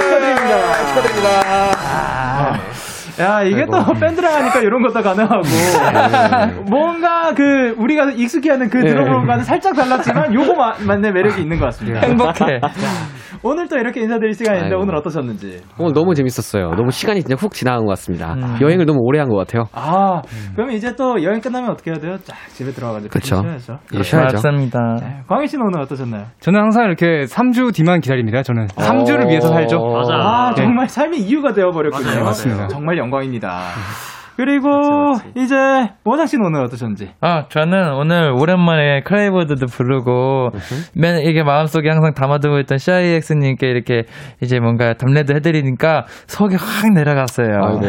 [0.01, 0.53] 축하드립니다.
[0.87, 1.29] 축하드립니다.
[3.19, 5.43] 야, 이게 또 밴드랑 하니까 이런 것도 가능하고.
[6.63, 11.99] 뭔가 그, 우리가 익숙해하는 그 드럼으로가는 살짝 달랐지만, 요거 만의 매력이 있는 것 같습니다.
[11.99, 12.61] 행복해.
[13.43, 14.81] 오늘 또 이렇게 인사드릴 시간인데, 아이고.
[14.81, 15.61] 오늘 어떠셨는지.
[15.77, 16.71] 오늘 너무 재밌었어요.
[16.75, 18.33] 너무 시간이 진짜 훅 지나간 것 같습니다.
[18.33, 18.57] 음.
[18.61, 19.65] 여행을 너무 오래 한 것 같아요.
[19.73, 20.21] 아,
[20.55, 22.17] 그럼 이제 또 여행 끝나면 어떻게 해야 돼요?
[22.23, 23.11] 쫙 집에 들어가가지고.
[23.11, 23.35] 그쵸.
[23.41, 23.79] 쉬어야죠.
[23.93, 24.33] 이제 쉬어야죠.
[24.37, 24.79] 맞습니다.
[25.01, 26.25] 네, 광희 씨는 오늘 어떠셨나요?
[26.39, 28.41] 저는 항상 이렇게 3주 뒤만 기다립니다.
[28.43, 29.77] 저는 3주를 위해서 살죠.
[29.79, 30.13] 맞아.
[30.15, 30.63] 아, 네.
[30.63, 32.05] 정말 삶의 이유가 되어버렸군요.
[32.09, 32.67] 맞아요, 맞습니다.
[32.67, 33.59] 정말 영광입니다.
[34.39, 34.69] 그리고
[35.35, 35.53] 이제
[36.05, 37.09] 원상 씨는 오늘 어떠셨는지?
[37.19, 40.51] 아, 저는 오늘 오랜만에 크라이버드도 부르고,
[40.95, 44.03] 맨 이게 마음속에 항상 담아두고 있던 CIX님께 이렇게
[44.41, 47.47] 이제 뭔가 답례도 해드리니까 속이 확 내려갔어요.
[47.61, 47.81] 아이고.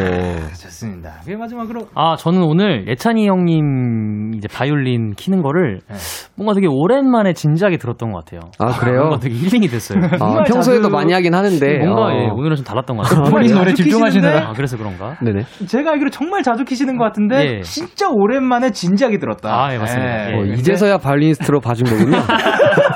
[0.49, 1.21] 좋습니다.
[1.25, 5.95] 그 마지막으로 아, 저는 오늘 예찬이 형님 이제 바이올린 키는 거를 네.
[6.35, 8.41] 뭔가 되게 오랜만에 진지하게 들었던 것 같아요.
[8.59, 9.03] 아, 그래요?
[9.03, 10.03] 뭔가 되게 힐링이 됐어요.
[10.03, 11.77] 아, 정말 평소에도 자주- 많이 하긴 하는데.
[11.85, 12.11] 뭔가 어.
[12.13, 13.23] 예, 오늘은 좀 달랐던 것 같아요.
[13.31, 14.49] 본인 노래 자주 집중하시느라.
[14.49, 15.15] 아, 그래서 그런가?
[15.23, 15.43] 네네.
[15.67, 17.61] 제가 알기로 정말 자주 키시는 것 같은데 예.
[17.61, 19.49] 진짜 오랜만에 진지하게 들었다.
[19.49, 20.31] 아, 예, 맞습니다.
[20.31, 20.33] 예.
[20.33, 20.37] 예.
[20.37, 22.17] 어, 이제서야 발리니스트로 봐준 거군요.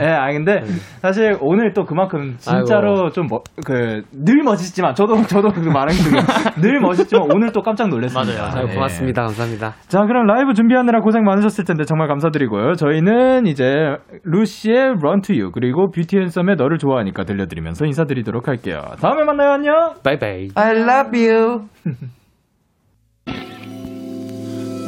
[0.00, 0.62] 예, 아 근데
[1.00, 7.62] 사실 오늘 또 그만큼 진짜로 좀그늘 멋있지만 저도 저도 그 말한 게늘 멋있지만 오늘 또
[7.62, 8.42] 깜짝 놀랐습니다.
[8.42, 8.56] 맞아요.
[8.56, 8.74] 아유, 예.
[8.74, 9.22] 고맙습니다.
[9.22, 9.74] 감사합니다.
[9.88, 12.74] 자, 그럼 라이브 준비하느라 고생 많으셨을 텐데 정말 감사드리고요.
[12.74, 18.80] 저희는 이제 루시의 Run to You 그리고 뷰티핸섬의 너를 좋아하니까 들려드리면서 인사드리도록 할게요.
[19.00, 19.52] 다음에 만나요.
[19.52, 19.94] 안녕.
[20.02, 20.48] 바이바이.
[20.54, 21.68] I love you.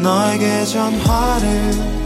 [0.03, 2.06] 너에게 전화를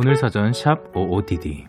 [0.00, 1.66] 오늘 사전 샵 OODD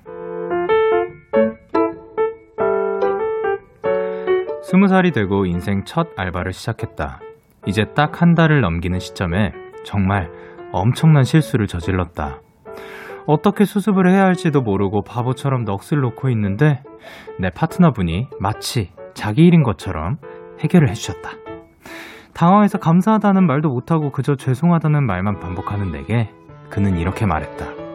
[4.62, 7.22] 스무 살이 되고 인생 첫 알바를 시작했다.
[7.66, 9.52] 이제 딱 한 달을 넘기는 시점에
[9.84, 10.30] 정말
[10.72, 12.42] 엄청난 실수를 저질렀다.
[13.26, 16.84] 어떻게 수습을 해야 할지도 모르고 바보처럼 넋을 놓고 있는데
[17.40, 20.18] 내 파트너분이 마치 자기 일인 것처럼
[20.60, 21.32] 해결을 해주셨다.
[22.36, 26.30] 당황해서 감사하다는 말도 못하고 그저 죄송하다는 말만 반복하는 내게
[26.70, 27.89] 그는 이렇게 말했다.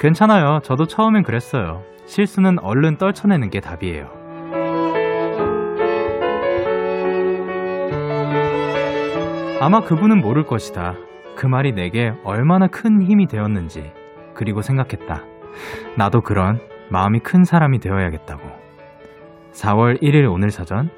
[0.00, 0.60] 괜찮아요.
[0.64, 1.82] 저도 처음엔 그랬어요.
[2.06, 4.08] 실수는 얼른 떨쳐내는 게 답이에요.
[9.60, 10.94] 아마 그분은 모를 것이다.
[11.36, 13.92] 그 말이 내게 얼마나 큰 힘이 되었는지.
[14.32, 15.22] 그리고 생각했다.
[15.98, 18.42] 나도 그런 마음이 큰 사람이 되어야겠다고.
[19.52, 20.88] 4월 1일 오늘 사전.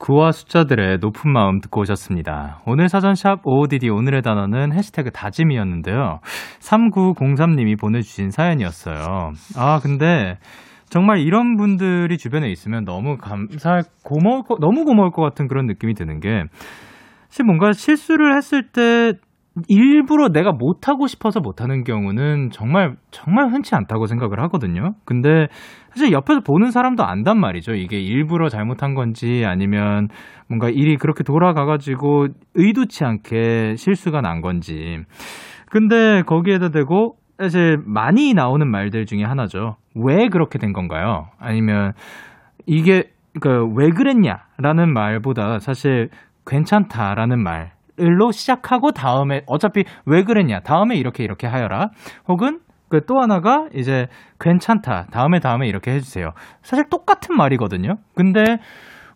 [0.00, 2.62] 구와 숫자들의 높은 마음 듣고 오셨습니다.
[2.66, 6.20] 오늘 사전샵 OODD 오늘의 단어는 해시태그 다짐이었는데요.
[6.60, 9.32] 3903님이 보내주신 사연이었어요.
[9.56, 10.38] 아, 근데
[10.88, 15.94] 정말 이런 분들이 주변에 있으면 너무 감사할, 고마울 거, 너무 고마울 것 같은 그런 느낌이
[15.94, 16.44] 드는 게,
[17.28, 19.12] 사실 뭔가 실수를 했을 때
[19.68, 24.94] 일부러 내가 못하고 싶어서 못하는 경우는 정말, 정말 흔치 않다고 생각을 하거든요.
[25.04, 25.48] 근데
[25.90, 27.74] 사실 옆에서 보는 사람도 안단 말이죠.
[27.74, 30.08] 이게 일부러 잘못한 건지 아니면
[30.48, 34.98] 뭔가 일이 그렇게 돌아가가지고 의도치 않게 실수가 난 건지.
[35.70, 39.76] 근데 거기에다 대고 사실 많이 나오는 말들 중에 하나죠.
[39.94, 41.26] 왜 그렇게 된 건가요?
[41.38, 41.92] 아니면
[42.66, 43.04] 이게
[43.40, 46.08] 그 왜 그랬냐 라는 말보다 사실
[46.46, 50.60] 괜찮다라는 말 로 시작하고 다음에 어차피 왜 그랬냐?
[50.60, 51.90] 다음에 이렇게 이렇게 하여라.
[52.28, 54.08] 혹은 그 또 하나가 이제
[54.40, 55.06] 괜찮다.
[55.12, 56.30] 다음에 다음에 이렇게 해주세요.
[56.62, 57.94] 사실 똑같은 말이거든요.
[58.14, 58.42] 근데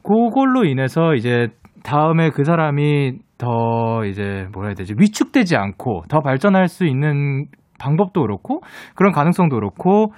[0.02, 1.48] 그걸로 인해서 이제
[1.82, 4.94] 다음에 그 사람이 더 이제 뭐라 해야 되지?
[4.96, 7.46] 위축되지 않고 더 발전할 수 있는
[7.80, 8.60] 방법도 그렇고
[8.94, 10.12] 그런 가능성도 그렇고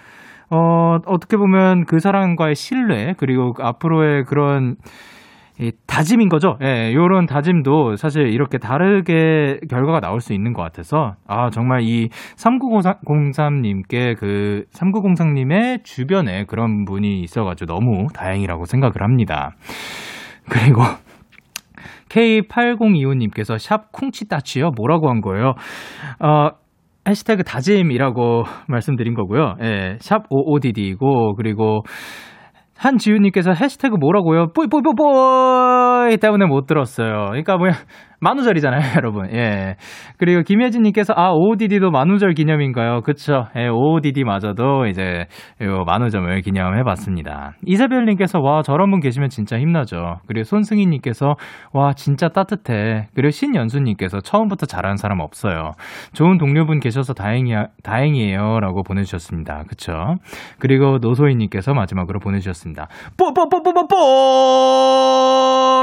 [0.51, 4.77] 어 어떻게 보면 그 사람과의 신뢰 그리고 앞으로의 그런
[5.59, 6.59] 이 다짐인 거죠.
[6.63, 12.11] 예, 요런 다짐도 사실 이렇게 다르게 결과가 나올 수 있는 것 같아서, 아, 정말 이
[12.37, 19.53] 3903님께 그 3903님의 주변에 그런 분이 있어 가지고 너무 다행이라고 생각을 합니다.
[20.51, 20.83] 그리고
[22.11, 24.73] K8025님께서 샵 쿵치따치요?
[24.77, 25.55] 뭐라고 한 거예요?
[26.21, 26.51] 어,
[27.09, 29.55] 해시태그 다짐이라고 말씀드린 거고요.
[29.63, 31.83] 예, 샵 OODD이고, 그리고
[32.79, 34.49] 한지윤님께서 해시태그 뭐라고요?
[34.53, 37.27] 뿌이뿌이뿌이 때문에 못 들었어요.
[37.29, 37.73] 그러니까 뭐야
[38.21, 39.29] 만우절이잖아요, 여러분.
[39.35, 39.77] 예.
[40.19, 43.03] 그리고 김혜진님께서 아 OODD도 만우절 기념인가요?
[43.03, 43.47] 그쵸?
[43.57, 45.27] 예, OODD마저도 이제
[45.63, 47.53] 요 만우점을 기념해봤습니다.
[47.67, 50.21] 이세별님께서 와 저런 분 계시면 진짜 힘나죠.
[50.27, 51.35] 그리고 손승희님께서
[51.73, 53.09] 와 진짜 따뜻해.
[53.15, 55.73] 그리고 신연수님께서 처음부터 잘하는 사람 없어요.
[56.15, 59.65] 좋은 동료분 계셔서 다행이야 다행이에요라고 보내주셨습니다.
[59.69, 59.93] 그쵸?
[60.59, 62.89] 그리고 노소희님께서 마지막으로 보내주셨습니다.
[63.19, 63.97] 뽀뽀뽀뽀뽀뽀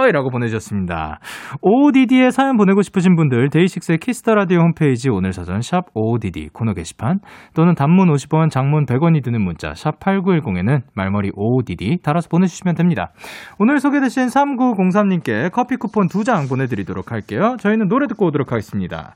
[0.10, 1.20] 이라고 보내주셨습니다.
[1.62, 6.50] OODD 에 사연 보내고 싶으신 분들 데이식스의 키스 더 라디오 홈페이지 오늘 사전 샵 OODD
[6.54, 7.20] 코너 게시판
[7.54, 13.12] 또는 단문 50원, 장문 100원이 드는 문자 샵 8910에는 말머리 OODD 달아서 보내주시면 됩니다.
[13.60, 17.58] 오늘 소개되신 3903님께 커피 쿠폰 2장 보내드리도록 할게요.
[17.60, 19.16] 저희는 노래 듣고 오도록 하겠습니다.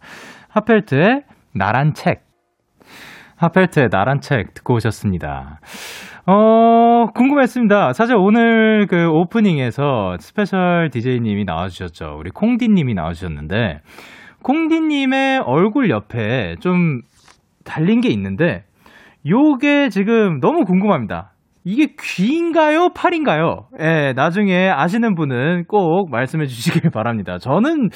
[0.49, 2.25] 핫펠트의 나란 책
[3.37, 5.59] 핫펠트의 나란 책 듣고 오셨습니다.
[6.29, 7.93] 어, 궁금했습니다.
[7.93, 12.17] 사실 오늘 그 오프닝에서 special DJ님이 나와주셨죠.
[12.19, 13.79] 우리 콩디님이 나와주셨는데,
[14.43, 16.99] 콩디님의 얼굴 옆에 좀
[17.63, 18.65] 달린 게 있는데,
[19.25, 21.31] 요게 지금 너무 궁금합니다.
[21.63, 22.89] 이게 귀인가요?
[22.93, 23.67] 팔인가요?
[23.79, 27.37] 예, 나중에 아시는 분은 꼭 말씀해 주시길 바랍니다.
[27.37, 27.89] 저는,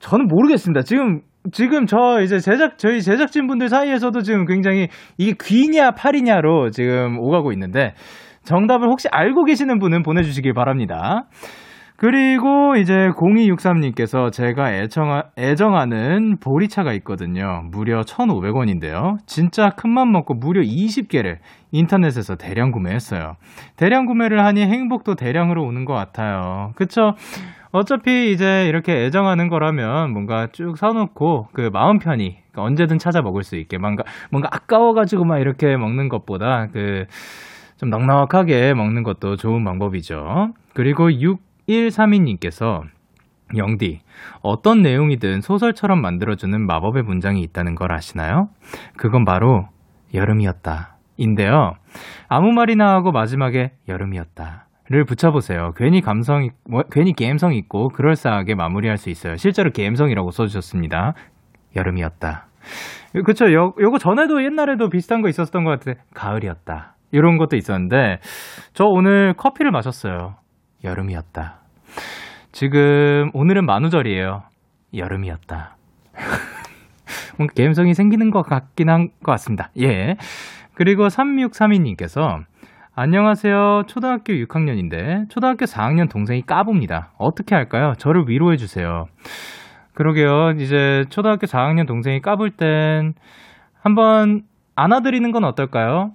[0.00, 0.82] 저는 모르겠습니다.
[0.82, 1.22] 지금
[1.52, 4.88] 지금 저 이제 제작 저희 제작진 분들 사이에서도 지금 굉장히
[5.18, 7.94] 이게 귀냐 팔이냐로 지금 오가고 있는데
[8.44, 11.24] 정답을 혹시 알고 계시는 분은 보내주시길 바랍니다.
[11.96, 17.62] 그리고 이제 0263님께서 제가 애정하, 애정하는 보리차가 있거든요.
[17.70, 19.16] 무려 1,500원인데요.
[19.24, 21.38] 진짜 큰맘 먹고 무려 20개를
[21.72, 23.36] 인터넷에서 대량 구매했어요.
[23.76, 26.72] 대량 구매를 하니 행복도 대량으로 오는 것 같아요.
[26.76, 27.12] 그쵸?
[27.72, 33.56] 어차피 이제 이렇게 애정하는 거라면 뭔가 쭉 사놓고 그 마음 편히 언제든 찾아 먹을 수
[33.56, 37.06] 있게 뭔가 뭔가 아까워가지고 막 이렇게 먹는 것보다 그
[37.76, 40.52] 좀 넉넉하게 먹는 것도 좋은 방법이죠.
[40.74, 42.82] 그리고 6132님께서
[43.56, 44.00] 영디,
[44.40, 48.48] 어떤 내용이든 소설처럼 만들어주는 마법의 문장이 있다는 걸 아시나요?
[48.96, 49.68] 그건 바로
[50.14, 50.96] 여름이었다.
[51.18, 51.74] 인데요.
[52.28, 54.65] 아무 말이나 하고 마지막에 여름이었다.
[54.88, 55.72] 를 붙여보세요.
[55.76, 59.34] 괜히 감성, 뭐, 괜히 게임성 있고 그럴싸하게 마무리할 수 있어요.
[59.36, 61.14] 실제로 게임성이라고 써주셨습니다.
[61.74, 62.46] 여름이었다.
[63.24, 63.52] 그쵸.
[63.52, 66.94] 요, 요거 전에도 옛날에도 비슷한 거 있었던 것 같은데, 가을이었다.
[67.12, 68.18] 이런 것도 있었는데
[68.74, 70.36] 저 오늘 커피를 마셨어요.
[70.84, 71.60] 여름이었다.
[72.52, 74.42] 지금 오늘은 만우절이에요.
[74.94, 75.76] 여름이었다.
[77.38, 79.70] 뭔가 감성이 생기는 것 같긴 한 것 같습니다.
[79.80, 80.16] 예.
[80.74, 82.44] 그리고 3632님께서
[82.98, 83.82] 안녕하세요.
[83.88, 87.12] 초등학교 6학년인데 초등학교 4학년 동생이 까봅니다.
[87.18, 87.92] 어떻게 할까요?
[87.98, 89.04] 저를 위로해 주세요.
[89.92, 90.52] 그러게요.
[90.58, 93.12] 이제 초등학교 4학년 동생이 까불 땐
[93.82, 94.44] 한번
[94.76, 96.12] 안아드리는 건 어떨까요?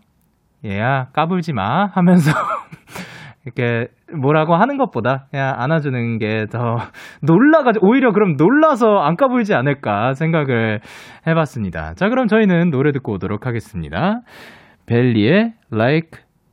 [0.65, 2.31] 얘야 까불지 마 하면서
[3.45, 6.77] 이렇게 뭐라고 하는 것보다 그냥 안아주는 게 더
[7.21, 10.79] 놀라가지고 오히려 그럼 놀라서 안 까불지 않을까 생각을
[11.27, 11.93] 해봤습니다.
[11.93, 14.21] 자 그럼 저희는 노래 듣고 오도록 하겠습니다.
[14.87, 16.21] 벨리의 Like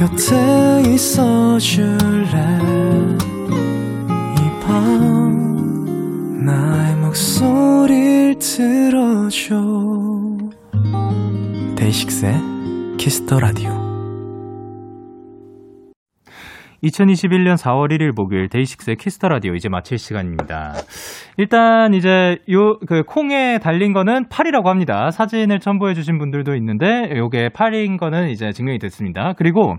[0.00, 2.58] 곁에 있어 줄래?
[4.34, 9.56] 이 밤 나의 목소리를 들어줘.
[11.76, 12.34] 데이식스의
[12.96, 13.79] Kiss the Radio
[16.82, 20.72] 2021년 4월 1일 목요일 데이식스의 Kiss the Radio 이제 마칠 시간입니다.
[21.36, 25.10] 일단 이제 요 그 콩에 달린 거는 팔이라고 합니다.
[25.10, 29.34] 사진을 첨부해 주신 분들도 있는데 요게 팔인 거는 이제 증명이 됐습니다.
[29.36, 29.76] 그리고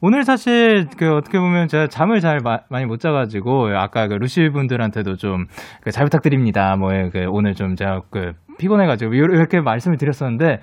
[0.00, 4.50] 오늘 사실 그 어떻게 보면 제가 잠을 잘 마, 많이 못 자가지고 아까 그 루시
[4.50, 6.76] 분들한테도 좀잘 부탁드립니다.
[6.76, 10.60] 뭐 그 오늘 좀 제가 그 피곤해가지고 이렇게 말씀을 드렸었는데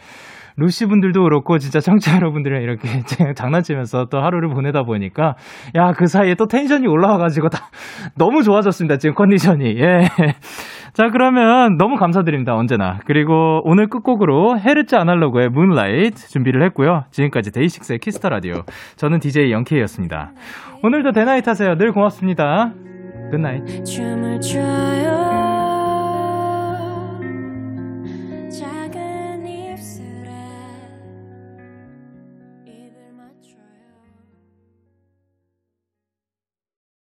[0.57, 2.87] 루시 분들도 그렇고 진짜 청취자 여러분들이랑 이렇게
[3.35, 5.35] 장난치면서 또 하루를 보내다 보니까
[5.75, 7.69] 야 그 사이에 또 텐션이 올라와가지고 다
[8.17, 9.77] 너무 좋아졌습니다 지금 컨디션이.
[9.79, 10.07] 예.
[10.93, 12.99] 자 그러면 너무 감사드립니다 언제나.
[13.05, 17.05] 그리고 오늘 끝곡으로 헤르츠 아날로그의 Moonlight 준비를 했고요.
[17.11, 18.63] 지금까지 데이식스의 Kiss the Radio.
[18.95, 20.31] 저는 DJ 영케이였습니다.
[20.83, 21.75] 오늘도 대나잇 하세요.
[21.75, 22.73] 늘 고맙습니다.
[23.31, 23.63] Good night